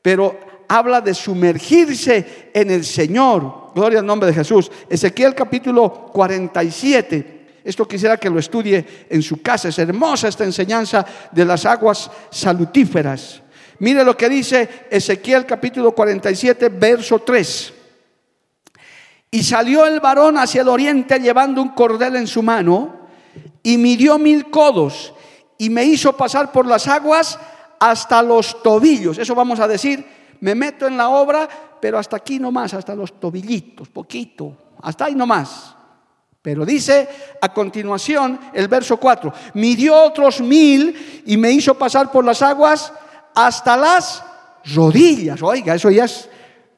[0.00, 3.72] pero habla de sumergirse en el Señor.
[3.74, 4.70] Gloria al nombre de Jesús.
[4.88, 7.38] Ezequiel capítulo 47.
[7.64, 9.68] Esto quisiera que lo estudie en su casa.
[9.68, 13.42] Es hermosa esta enseñanza de las aguas salutíferas.
[13.80, 17.74] Mire lo que dice Ezequiel capítulo 47, verso 3.
[19.30, 23.08] Y salió el varón hacia el oriente llevando un cordel en su mano
[23.62, 25.12] y midió mil codos
[25.58, 27.38] y me hizo pasar por las aguas
[27.78, 29.18] hasta los tobillos.
[29.18, 31.48] Eso vamos a decir me meto en la obra,
[31.80, 35.74] pero hasta aquí nomás, hasta los tobillitos, poquito, hasta ahí nomás.
[36.40, 37.08] Pero dice
[37.40, 42.92] a continuación el verso 4, midió otros mil y me hizo pasar por las aguas
[43.34, 44.24] hasta las
[44.74, 45.42] rodillas.
[45.42, 46.28] Oiga, eso ya es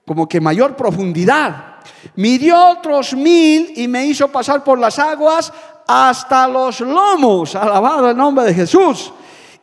[0.07, 1.77] como que mayor profundidad.
[2.17, 5.53] Midió otros mil y me hizo pasar por las aguas
[5.87, 7.55] hasta los lomos.
[7.55, 9.13] Alabado el nombre de Jesús.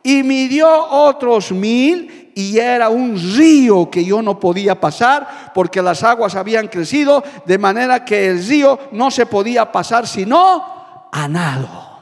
[0.08, 6.02] Y midió otros mil y era un río que yo no podía pasar porque las
[6.02, 12.00] aguas habían crecido, de manera que el río no se podía pasar sino a nado.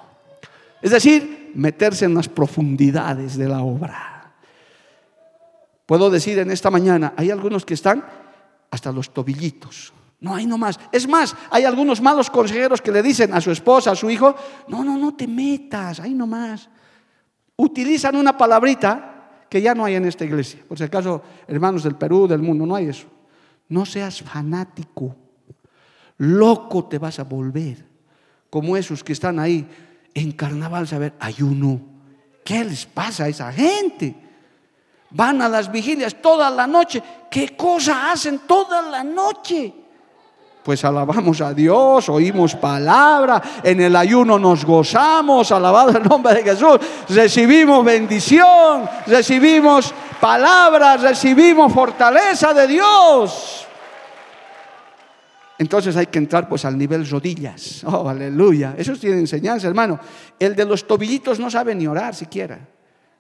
[0.80, 4.34] Es decir, meterse en las profundidades de la obra.
[5.84, 8.04] Puedo decir en esta mañana, hay algunos que están
[8.70, 9.92] hasta los tobillitos.
[10.20, 10.78] No hay no más.
[10.92, 14.36] Es más, hay algunos malos consejeros que le dicen a su esposa, a su hijo,
[14.68, 16.68] no, no, no te metas, ahí nomás.
[17.57, 20.62] Utilizan una palabrita que ya no hay en esta iglesia.
[20.66, 23.07] Por si acaso, hermanos del Perú, del mundo, no hay eso.
[23.68, 25.16] No seas fanático.
[26.18, 27.84] Loco te vas a volver.
[28.50, 29.66] Como esos que están ahí
[30.14, 31.80] en carnaval, saber, ayuno.
[32.44, 34.26] ¿Qué les pasa a esa gente?
[35.11, 37.02] van a las vigilias toda la noche.
[37.30, 39.72] ¿Qué cosa hacen toda la noche?
[40.66, 46.42] Pues alabamos a Dios, oímos palabra, en el ayuno nos gozamos, alabado el nombre de
[46.42, 53.64] Jesús, recibimos bendición, recibimos palabras, recibimos fortaleza de Dios.
[55.56, 57.84] Entonces hay que entrar pues al nivel rodillas.
[57.84, 58.74] Oh, aleluya.
[58.76, 60.00] Eso tiene enseñanza, hermano.
[60.36, 62.58] El de los tobillitos no sabe ni orar siquiera.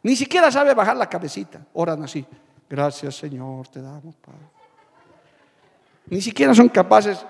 [0.02, 1.60] Ni siquiera sabe bajar la cabecita.
[1.74, 2.26] Oran así.
[2.68, 4.40] Gracias, Señor, te damos, Padre.
[6.08, 7.24] Ni siquiera son capaces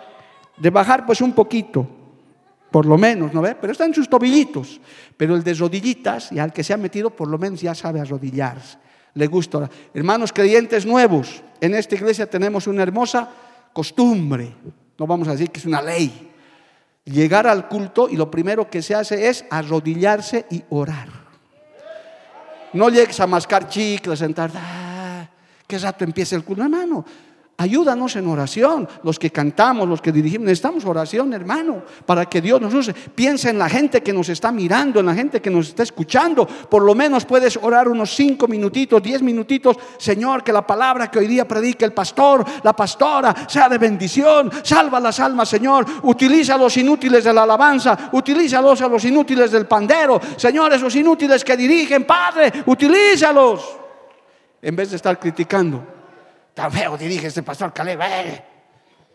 [0.57, 1.86] de bajar pues un poquito,
[2.70, 3.57] por lo menos, ¿no ve?
[3.61, 4.80] Pero están sus tobillitos.
[5.16, 8.00] Pero el de rodillitas, y al que se ha metido, por lo menos ya sabe
[8.00, 8.78] arrodillarse.
[9.14, 9.70] Le gusta.
[9.94, 13.30] Hermanos creyentes nuevos, en esta iglesia tenemos una hermosa
[13.72, 14.52] costumbre
[14.98, 16.32] no vamos a decir que es una ley.
[17.04, 21.09] Llegar al culto y lo primero que se hace es arrodillarse y orar.
[22.72, 25.26] No llegues a mascar chicles, sentar, ah,
[25.66, 26.64] ¿qué rato empieza el culto?
[27.59, 32.61] Ayúdanos en oración, los que cantamos, los que dirigimos, necesitamos oración, hermano, para que Dios
[32.61, 32.92] nos use.
[32.92, 36.46] Piensa en la gente que nos está mirando, en la gente que nos está escuchando.
[36.46, 39.78] Por lo menos puedes orar unos cinco minutitos, diez minutitos.
[39.96, 44.50] Señor, que la palabra que hoy día predique el pastor, la pastora, sea de bendición.
[44.62, 45.86] Salva las almas, Señor.
[46.02, 50.20] Utiliza los inútiles de la alabanza, utilízalos a los inútiles del pandero.
[50.36, 53.78] Señor, esos inútiles que dirigen, Padre, utilízalos.
[54.61, 55.95] En vez de estar criticando.
[56.57, 58.00] Tan feo dirige este pastor Caleb.
[58.00, 58.44] Eh.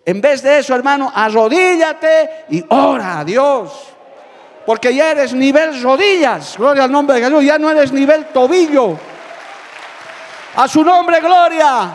[0.05, 3.71] En vez de eso, hermano, arrodíllate y ora a Dios.
[4.63, 6.55] Porque ya eres nivel rodillas.
[6.55, 7.43] Gloria al nombre de Jesús.
[7.43, 8.95] Ya no eres nivel tobillo.
[10.55, 11.91] A su nombre, gloria.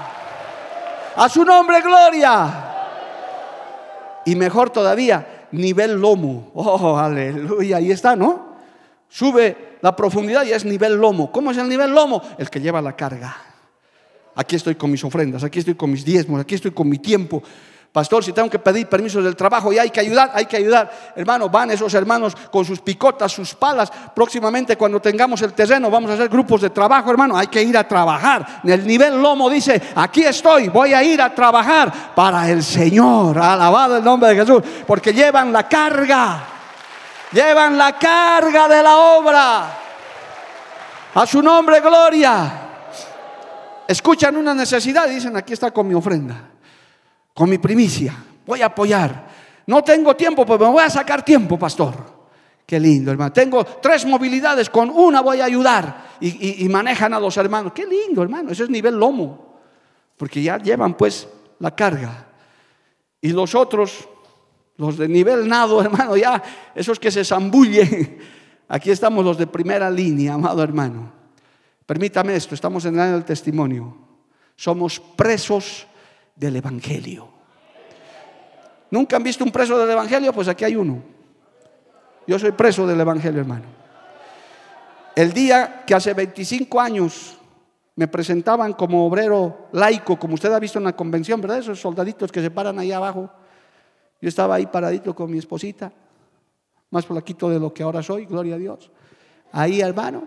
[1.14, 2.64] A su nombre, gloria.
[4.24, 6.51] Y mejor todavía, nivel lomo.
[6.55, 7.76] Oh, aleluya.
[7.76, 8.57] Ahí está, ¿no?
[9.09, 11.30] Sube la profundidad y es nivel lomo.
[11.30, 12.20] ¿Cómo es el nivel lomo?
[12.36, 13.36] El que lleva la carga.
[14.37, 17.43] Aquí estoy con mis ofrendas, aquí estoy con mis diezmos, aquí estoy con mi tiempo.
[17.91, 21.14] Pastor, si tengo que pedir permiso del trabajo y hay que ayudar, hay que ayudar.
[21.16, 23.91] Hermano, van esos hermanos con sus picotas, sus palas.
[24.14, 27.39] Próximamente cuando tengamos el terreno vamos a hacer grupos de trabajo, hermano.
[27.39, 28.61] Hay que ir a trabajar.
[28.62, 33.39] En el nivel lomo dice, aquí estoy, voy a ir a trabajar para el Señor.
[33.39, 34.62] Alabado el nombre de Jesús.
[34.87, 36.45] Porque llevan la carga.
[37.32, 39.78] Llevan la carga de la obra.
[41.14, 42.66] A su nombre, gloria
[43.89, 46.51] escuchan una necesidad y dicen, aquí está con mi ofrenda,
[47.34, 48.14] con mi primicia,
[48.47, 49.26] voy a apoyar.
[49.66, 52.16] No tengo tiempo, pues me voy a sacar tiempo, pastor.
[52.66, 53.32] Qué lindo, hermano.
[53.32, 56.16] Tengo tres movilidades, con una voy a ayudar.
[56.20, 57.72] Y, manejan a los hermanos.
[57.72, 58.51] Qué lindo, hermano.
[58.51, 59.61] Ese es nivel lomo.
[60.16, 61.28] Porque ya llevan pues
[61.61, 62.26] la carga.
[63.20, 64.09] Y los otros,
[64.76, 66.43] los de nivel nado, hermano, ya
[66.74, 68.18] esos que se zambullen.
[68.68, 71.12] Aquí estamos los de primera línea, amado hermano.
[71.87, 73.97] Permítame esto, estamos en el año del testimonio.
[74.57, 75.87] Somos presos
[76.34, 77.28] del Evangelio.
[78.91, 80.32] ¿Nunca han visto un preso del Evangelio?
[80.32, 81.03] Pues aquí hay uno.
[82.26, 83.64] Yo soy preso del Evangelio, hermano.
[85.14, 87.39] El día que hace 25 años
[87.95, 91.59] me presentaban como obrero laico, como usted ha visto en la convención, ¿verdad?
[91.59, 93.30] Esos soldaditos que se paran ahí abajo.
[94.20, 95.93] Yo estaba ahí paradito con mi esposita,
[96.91, 98.91] más flaquito de lo que ahora soy, gloria a Dios.
[99.53, 100.24] Ahí, hermano,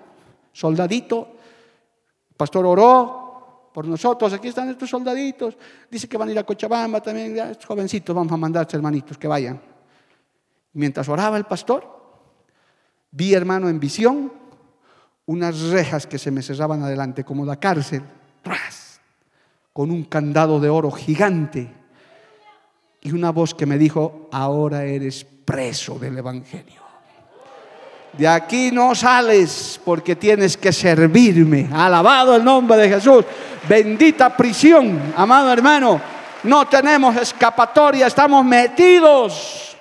[0.54, 1.36] soldadito,
[2.40, 5.58] pastor oró por nosotros, aquí están estos soldaditos,
[5.92, 9.28] dice que van a ir a Cochabamba también, estos jovencitos, vamos a mandarse hermanitos que
[9.28, 9.60] vayan.
[10.72, 11.86] Mientras oraba el pastor,
[13.12, 14.32] vi hermano en visión
[15.26, 18.04] unas rejas que se me cerraban adelante como la cárcel,
[19.74, 21.70] con un candado de oro gigante
[23.02, 26.89] y una voz que me dijo, ahora eres preso del Evangelio.
[28.14, 31.70] De aquí no sales porque tienes que servirme.
[31.72, 33.24] Alabado el nombre de Jesús.
[33.68, 36.02] Bendita prisión, amado hermano.
[36.44, 39.78] No tenemos escapatoria, estamos metidos.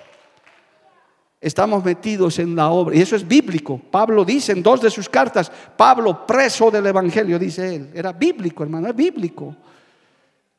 [1.40, 2.96] Estamos metidos en la obra.
[2.96, 3.80] Y eso es bíblico.
[3.90, 7.90] Pablo dice en dos de sus cartas, Pablo preso del Evangelio, dice él.
[7.94, 9.54] Era bíblico, hermano, es bíblico.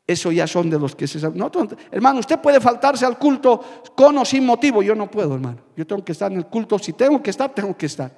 [0.09, 1.39] Eso ya son de los que se saben.
[1.91, 3.63] hermano, usted puede faltarse al culto
[3.95, 4.81] con o sin motivo.
[4.81, 5.59] Yo no puedo, hermano.
[5.75, 6.79] Yo tengo que estar en el culto.
[6.79, 8.11] Si tengo que estar, tengo que estar.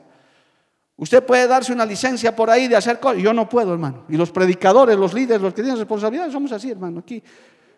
[0.96, 3.22] Usted puede darse una licencia por ahí de hacer cosas.
[3.22, 4.06] Yo no puedo, hermano.
[4.08, 7.02] Y los predicadores, los líderes, los que tienen responsabilidad, somos así, hermano.
[7.02, 7.22] Aquí.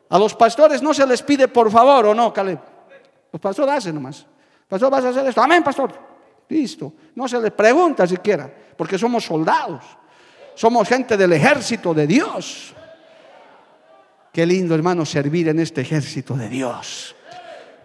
[0.10, 2.60] A los pastores no se les pide por favor o no, Caleb.
[3.32, 4.28] Los pastores hacen nomás.
[4.68, 5.42] Pastor, vas a hacer esto.
[5.42, 5.92] Amén, pastor.
[6.50, 6.94] Listo.
[7.16, 8.48] No se les pregunta siquiera,
[8.78, 9.84] porque somos soldados.
[10.54, 12.76] Somos gente del ejército de Dios.
[14.34, 17.16] Qué lindo, hermano, servir en este ejército de Dios.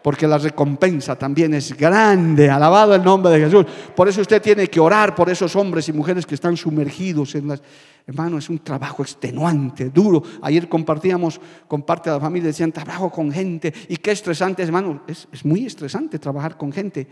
[0.03, 2.49] porque la recompensa también es grande.
[2.49, 3.67] Alabado el nombre de Jesús.
[3.95, 7.49] Por eso usted tiene que orar por esos hombres y mujeres que están sumergidos en
[7.49, 7.61] las...
[8.07, 10.23] Hermano, es un trabajo extenuante, duro.
[10.41, 13.75] Ayer compartíamos con parte de la familia, decían, trabajo con gente.
[13.89, 15.03] Y qué estresante, hermano.
[15.07, 17.07] Es, es muy estresante trabajar con gente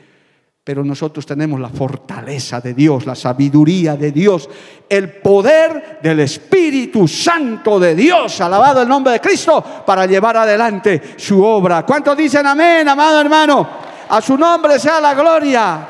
[0.66, 4.50] pero nosotros tenemos la fortaleza de Dios, la sabiduría de Dios,
[4.88, 11.14] el poder del Espíritu Santo de Dios, alabado el nombre de Cristo, para llevar adelante
[11.18, 11.86] su obra.
[11.86, 13.68] ¿Cuántos dicen amén, amado hermano?
[14.08, 15.86] A su nombre sea la gloria.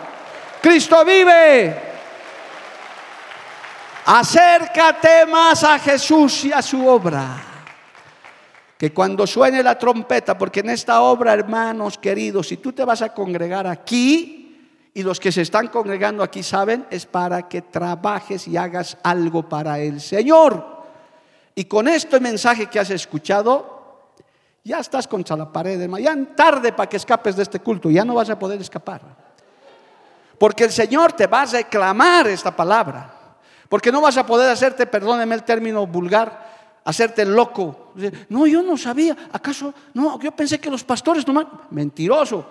[0.60, 1.74] Cristo vive.
[4.04, 7.42] Acércate más a Jesús y a su obra.
[8.76, 13.00] Que cuando suene la trompeta, porque en esta obra, hermanos queridos, si tú te vas
[13.00, 14.45] a congregar aquí,
[14.96, 19.46] y los que se están congregando aquí saben, es para que trabajes y hagas algo
[19.46, 20.84] para el Señor.
[21.54, 24.14] Y con este mensaje que has escuchado,
[24.64, 28.14] ya estás contra la pared, ya tarde para que escapes de este culto, ya no
[28.14, 29.02] vas a poder escapar.
[30.38, 33.12] Porque el Señor te va a reclamar esta palabra.
[33.68, 37.92] Porque no vas a poder hacerte, perdóneme el término vulgar, hacerte loco.
[38.30, 39.14] No, yo no sabía.
[39.30, 39.74] ¿Acaso?
[39.92, 41.48] No, yo pensé que los pastores nomás.
[41.68, 42.46] Mentiroso.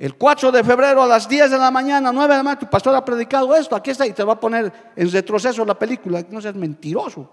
[0.00, 2.70] El 4 de febrero a las 10 de la mañana, 9 de la mañana, tu
[2.70, 6.24] pastor ha predicado esto, aquí está, y te va a poner en retroceso la película.
[6.30, 7.28] No seas mentiroso.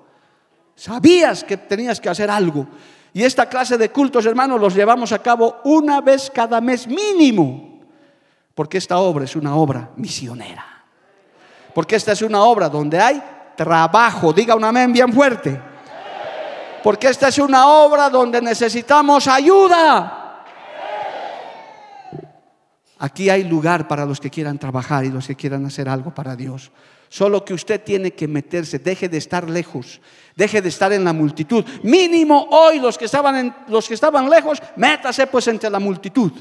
[0.75, 2.67] Sabías que tenías que hacer algo.
[3.13, 7.79] Y esta clase de cultos, hermanos, los llevamos a cabo una vez cada mes mínimo.
[8.53, 10.65] Porque esta obra es una obra misionera.
[11.73, 13.23] Porque esta es una obra donde hay
[13.55, 14.33] trabajo.
[14.33, 15.57] Diga un amén bien fuerte.
[16.83, 20.16] Porque esta es una obra donde necesitamos ayuda.
[22.99, 26.35] Aquí hay lugar para los que quieran trabajar y los que quieran hacer algo para
[26.35, 26.71] Dios.
[27.09, 30.01] Solo que usted tiene que meterse, deje de estar lejos,
[30.35, 31.63] deje de estar en la multitud.
[31.83, 36.31] Mínimo hoy los que estaban, los que estaban lejos, métase pues entre la multitud.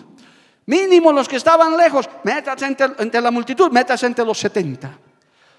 [0.66, 4.98] Mínimo los que estaban lejos, métase entre, entre la multitud, métase entre los 70.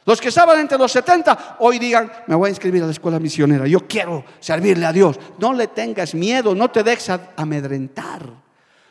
[0.03, 3.19] Los que estaban entre los 70, hoy digan, me voy a inscribir a la escuela
[3.19, 5.17] misionera, yo quiero servirle a Dios.
[5.37, 8.46] No le tengas miedo, no te dejes amedrentar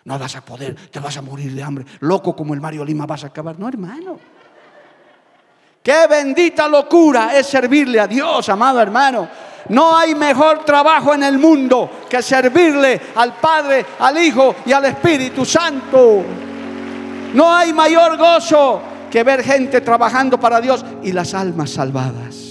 [0.06, 3.06] no vas a poder, te vas a morir de hambre, loco como el Mario Lima
[3.06, 3.58] vas a acabar.
[3.58, 4.16] No, hermano.
[5.82, 9.28] Qué bendita locura es servirle a Dios, amado hermano.
[9.68, 14.84] No hay mejor trabajo en el mundo que servirle al Padre, al Hijo y al
[14.84, 16.22] Espíritu Santo.
[17.34, 18.80] No hay mayor gozo
[19.10, 22.45] que ver gente trabajando para Dios y las almas salvadas.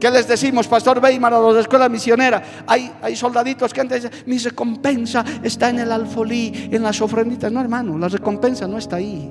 [0.00, 2.42] ¿Qué les decimos, Pastor Weimar, a los de escuela misionera?
[2.66, 7.52] Hay, hay soldaditos que antes dicen, mi recompensa está en el alfolí, en las ofrenditas.
[7.52, 9.30] No, hermano, la recompensa no está ahí.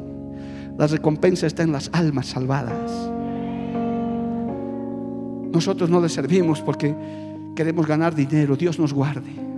[0.78, 2.91] La recompensa está en las almas salvadas.
[5.51, 6.95] Nosotros no le servimos porque
[7.55, 8.55] queremos ganar dinero.
[8.55, 9.49] Dios nos guarde.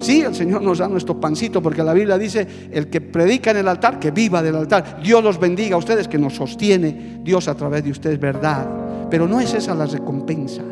[0.00, 3.58] Sí, el Señor nos da nuestro pancito porque la Biblia dice, el que predica en
[3.58, 5.00] el altar, que viva del altar.
[5.02, 8.66] Dios los bendiga a ustedes, que nos sostiene Dios a través de ustedes, verdad.
[9.10, 10.62] Pero no es esa la recompensa.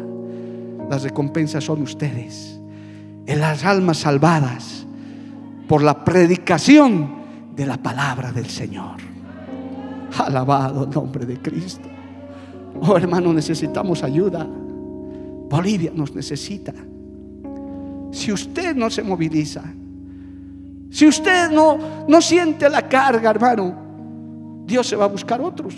[0.89, 2.59] Las recompensas son ustedes.
[3.27, 4.87] En las almas salvadas
[5.69, 7.19] por la predicación
[7.55, 8.97] de la palabra del Señor.
[10.17, 11.89] Alabado el nombre de Cristo.
[12.81, 14.47] Oh hermano, necesitamos ayuda.
[15.51, 16.73] Bolivia nos necesita.
[18.11, 19.63] Si usted no se moviliza,
[20.91, 21.79] si usted no,
[22.09, 25.75] no siente la carga, hermano, Dios se va a buscar otros.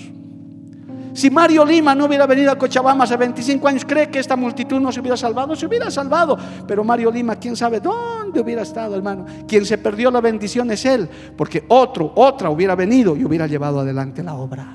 [1.12, 4.80] Si Mario Lima no hubiera venido a Cochabamba hace 25 años, ¿cree que esta multitud
[4.80, 5.56] no se hubiera salvado?
[5.56, 6.38] Se hubiera salvado.
[6.66, 9.26] Pero Mario Lima, quién sabe dónde hubiera estado, hermano.
[9.48, 13.80] Quien se perdió la bendición es él, porque otro, otra hubiera venido y hubiera llevado
[13.80, 14.66] adelante la obra.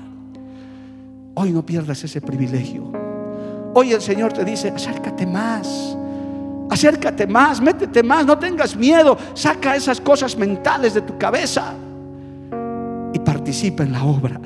[1.34, 2.92] Hoy no pierdas ese privilegio.
[3.74, 5.96] Hoy el Señor te dice, acércate más.
[6.70, 9.16] Acércate más, métete más, no tengas miedo.
[9.34, 11.74] Saca esas cosas mentales de tu cabeza
[13.12, 14.40] y participa en la obra.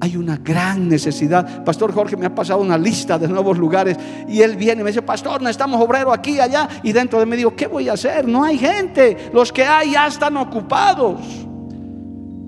[0.00, 1.64] Hay una gran necesidad.
[1.64, 3.96] Pastor Jorge me ha pasado una lista de nuevos lugares
[4.28, 6.68] y él viene y me dice, pastor, necesitamos obrero aquí, allá.
[6.82, 8.26] Y dentro de mí digo, ¿qué voy a hacer?
[8.26, 9.30] No hay gente.
[9.32, 11.20] Los que hay ya están ocupados.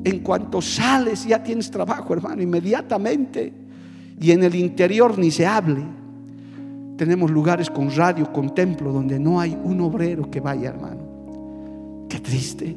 [0.04, 3.52] En cuanto sales ya tienes trabajo, hermano, inmediatamente.
[4.20, 5.99] Y en el interior ni se hable.
[7.00, 12.04] Tenemos lugares con radio, con templo, donde no hay un obrero que vaya, hermano.
[12.10, 12.76] Qué triste.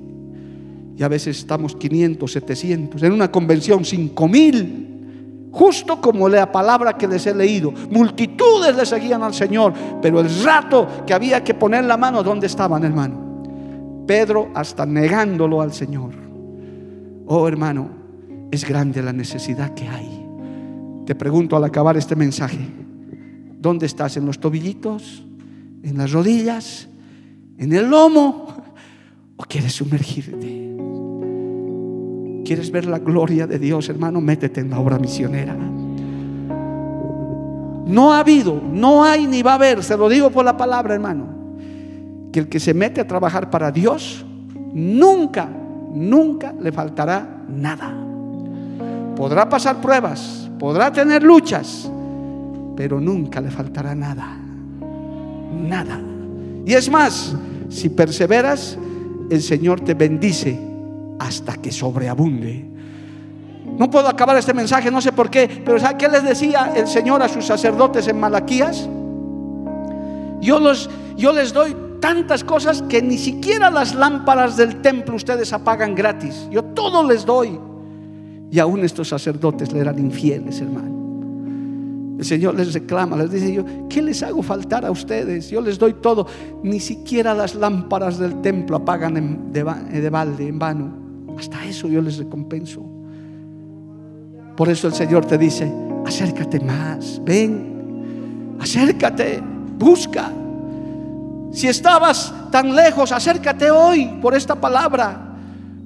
[0.96, 3.04] Y a veces estamos 500, 700.
[3.04, 5.50] En una convención 5 mil.
[5.52, 7.74] Justo como la palabra que les he leído.
[7.92, 9.74] Multitudes le seguían al Señor.
[10.02, 14.06] Pero el rato que había que poner la mano, ¿dónde estaban, hermano?
[14.08, 16.12] Pedro hasta negándolo al Señor.
[17.26, 17.90] Oh, hermano,
[18.52, 20.26] es grande la necesidad que hay.
[21.06, 22.83] Te pregunto al acabar este mensaje.
[23.64, 24.18] ¿Dónde estás?
[24.18, 25.24] ¿En los tobillitos?
[25.84, 26.90] ¿En las rodillas?
[27.58, 28.48] ¿En el lomo?
[29.38, 30.76] ¿O quieres sumergirte?
[32.44, 34.20] ¿Quieres ver la gloria de Dios, hermano?
[34.20, 35.56] Métete en la obra misionera.
[37.86, 40.94] No ha habido, no hay ni va a haber, se lo digo por la palabra,
[40.94, 41.28] hermano,
[42.34, 44.26] que el que se mete a trabajar para Dios,
[44.74, 45.50] nunca,
[45.94, 47.96] nunca le faltará nada.
[49.16, 51.90] Podrá pasar pruebas, podrá tener luchas,
[52.76, 54.38] pero nunca le faltará nada.
[55.68, 56.00] Nada.
[56.66, 57.36] Y es más,
[57.70, 58.78] si perseveras,
[59.30, 60.60] el Señor te bendice
[61.20, 62.70] hasta que sobreabunde.
[63.78, 66.88] No puedo acabar este mensaje, no sé por qué, pero ¿sabe qué les decía el
[66.88, 68.88] Señor a sus sacerdotes en Malaquías?
[70.42, 75.54] Yo, los, yo les doy tantas cosas que ni siquiera las lámparas del templo ustedes
[75.54, 76.48] apagan gratis.
[76.52, 77.60] Yo todo les doy.
[78.52, 81.03] Y aún estos sacerdotes le eran infieles, hermano.
[82.18, 85.50] El Señor les reclama, les dice yo, ¿qué les hago faltar a ustedes?
[85.50, 86.28] Yo les doy todo.
[86.62, 90.94] Ni siquiera las lámparas del templo apagan de, de balde, en vano.
[91.38, 92.86] Hasta eso yo les recompenso.
[94.56, 95.72] Por eso el Señor te dice,
[96.06, 99.42] acércate más, ven, acércate,
[99.80, 100.32] busca.
[101.52, 105.23] Si estabas tan lejos, acércate hoy por esta palabra.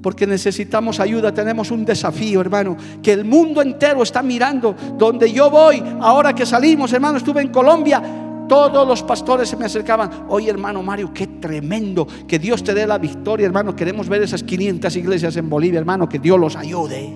[0.08, 4.74] Porque necesitamos ayuda, tenemos un desafío, hermano, que el mundo entero está mirando.
[4.97, 8.01] Donde yo voy, ahora que salimos, hermano, estuve en Colombia,
[8.47, 10.28] todos los pastores se me acercaban.
[10.30, 12.08] Oye, hermano Mario, qué tremendo.
[12.26, 13.76] Que Dios te dé la victoria, hermano.
[13.76, 16.08] Queremos ver esas 500 iglesias en Bolivia, hermano.
[16.08, 17.14] Que Dios los ayude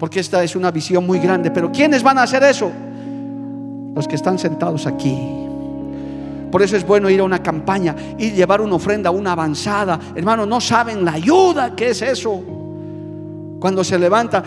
[0.00, 1.52] porque esta es una visión muy grande.
[1.52, 2.72] Pero ¿quiénes van a hacer eso?
[3.94, 5.45] Los que están sentados aquí.
[6.56, 10.00] Por eso es bueno ir a una campaña y llevar una ofrenda, una avanzada.
[10.14, 12.42] Hermano, no saben la ayuda que es eso.
[13.60, 14.42] Cuando se levanta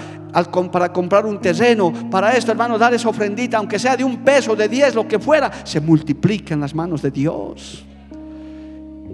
[0.72, 4.56] para comprar un terreno, para esto, hermano, dar esa ofrendita, aunque sea de un peso,
[4.56, 7.86] de diez, lo que fuera, se multiplica en las manos de Dios.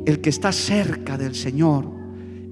[0.06, 1.84] El que está cerca del Señor,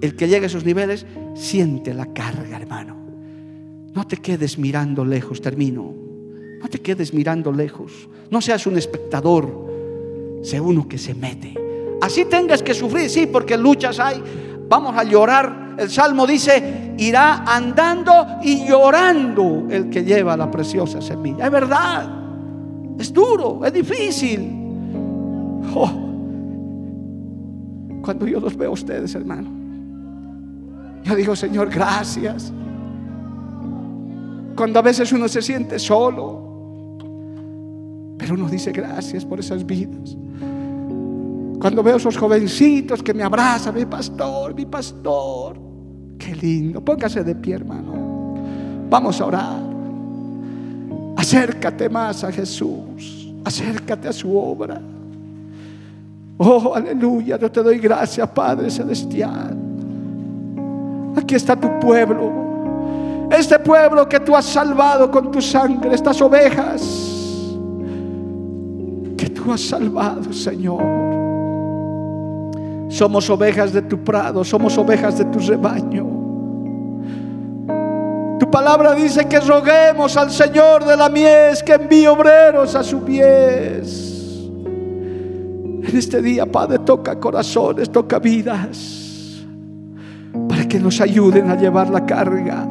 [0.02, 2.98] el que llega a esos niveles, siente la carga, hermano.
[3.94, 5.94] No te quedes mirando lejos, termino.
[6.62, 8.10] No te quedes mirando lejos.
[8.30, 9.72] No seas un espectador,
[10.44, 11.56] sé uno que se mete.
[12.02, 14.22] Así tengas que sufrir, sí, porque luchas hay.
[14.68, 15.76] Vamos a llorar.
[15.80, 18.12] El salmo dice, irá andando
[18.44, 21.46] y llorando el que lleva la preciosa semilla.
[21.46, 22.10] Es verdad,
[23.00, 24.52] es duro, es difícil.
[25.74, 25.90] Oh.
[28.04, 29.50] Cuando yo los veo a ustedes, hermano,
[31.04, 32.52] yo digo, Señor, gracias.
[34.56, 36.53] Cuando a veces uno se siente solo.
[38.18, 40.16] Pero uno dice gracias por esas vidas.
[41.60, 45.58] Cuando veo esos jovencitos que me abrazan, mi pastor, mi pastor.
[46.18, 46.84] Qué lindo.
[46.84, 48.36] Póngase de pie, hermano.
[48.90, 49.60] Vamos a orar.
[51.16, 53.34] Acércate más a Jesús.
[53.46, 54.82] Acércate a su obra.
[56.38, 57.38] Oh, aleluya.
[57.40, 59.56] Yo te doy gracias, Padre Celestial.
[61.16, 63.28] Aquí está tu pueblo.
[63.32, 67.03] Este pueblo que tú has salvado con tu sangre, estas ovejas
[69.44, 70.84] tú has salvado, Señor.
[72.90, 76.08] Somos ovejas de tu prado, somos ovejas de tu rebaño.
[78.40, 83.00] Tu palabra dice que roguemos al Señor de la mies que envíe obreros a su
[83.00, 84.50] mies.
[84.66, 89.44] En este día, Padre, toca corazones, toca vidas,
[90.48, 92.68] para que nos ayuden a llevar la carga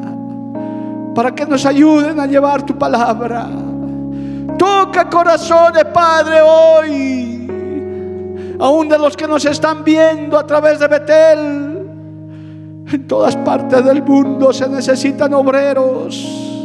[1.13, 3.47] para que nos ayuden a llevar tu palabra.
[4.57, 7.47] Toca corazones, Padre, hoy.
[8.59, 11.73] Aún de los que nos están viendo a través de Betel.
[12.91, 16.61] En todas partes del mundo se necesitan obreros,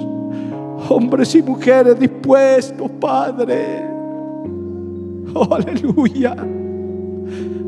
[0.88, 3.86] hombres y mujeres dispuestos, Padre.
[5.34, 6.34] Oh, aleluya.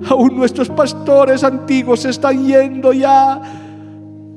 [0.09, 3.41] Aún nuestros pastores antiguos están yendo ya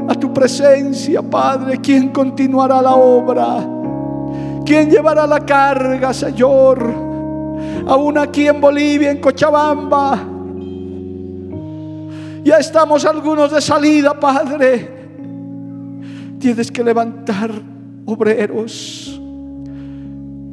[0.07, 1.79] a tu presencia, Padre.
[1.81, 3.72] ¿Quién continuará la obra?
[4.65, 6.79] ¿Quién llevará la carga, Señor?
[7.87, 10.29] Aún aquí en Bolivia, en Cochabamba.
[12.43, 14.89] Ya estamos algunos de salida, Padre.
[16.39, 17.51] Tienes que levantar
[18.05, 19.19] obreros.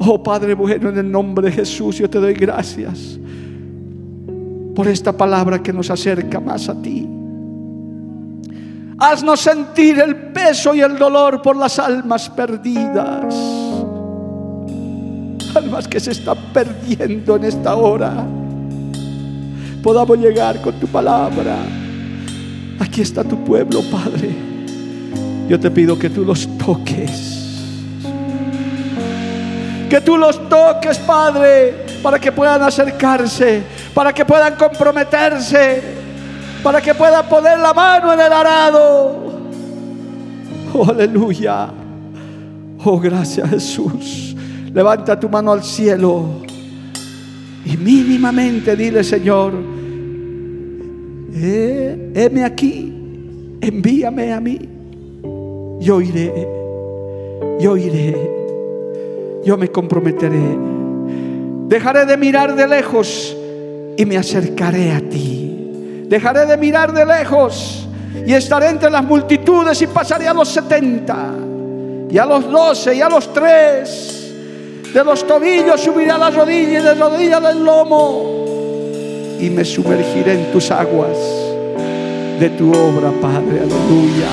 [0.03, 3.19] Oh Padre bueno, en el nombre de Jesús yo te doy gracias
[4.75, 7.07] por esta palabra que nos acerca más a ti.
[8.99, 13.60] Haznos sentir el peso y el dolor por las almas perdidas.
[15.55, 18.25] Almas que se están perdiendo en esta hora.
[19.83, 21.57] Podamos llegar con tu palabra.
[22.79, 24.31] Aquí está tu pueblo, Padre.
[25.49, 27.59] Yo te pido que tú los toques.
[29.89, 36.01] Que tú los toques, Padre, para que puedan acercarse, para que puedan comprometerse
[36.63, 39.31] para que pueda poner la mano en el arado.
[40.73, 41.69] Oh, aleluya.
[42.85, 44.30] Oh, gracias Jesús.
[44.73, 46.43] Levanta tu mano al cielo
[47.65, 49.53] y mínimamente dile, Señor,
[51.35, 54.59] eh, aquí, envíame a mí.
[55.81, 56.49] Yo iré,
[57.59, 58.17] yo iré,
[59.45, 60.59] yo me comprometeré.
[61.67, 63.37] Dejaré de mirar de lejos
[63.97, 66.05] y me acercaré a ti.
[66.07, 67.89] Dejaré de mirar de lejos
[68.27, 71.35] y estaré entre las multitudes y pasaré a los 70
[72.11, 74.20] y a los 12 y a los 3.
[74.93, 78.41] De los tobillos subiré a las rodillas y de rodillas del lomo
[79.41, 81.17] y me sumergiré en tus aguas
[82.39, 83.61] de tu obra, Padre.
[83.61, 84.29] Aleluya.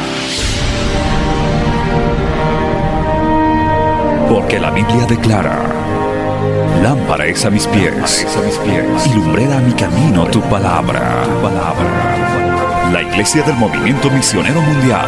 [4.30, 5.60] Porque la Biblia declara,
[6.84, 11.24] lámpara es a mis pies, a mis pies y lumbrera a mi camino tu palabra.
[11.42, 12.92] palabra.
[12.92, 15.08] La Iglesia del Movimiento Misionero Mundial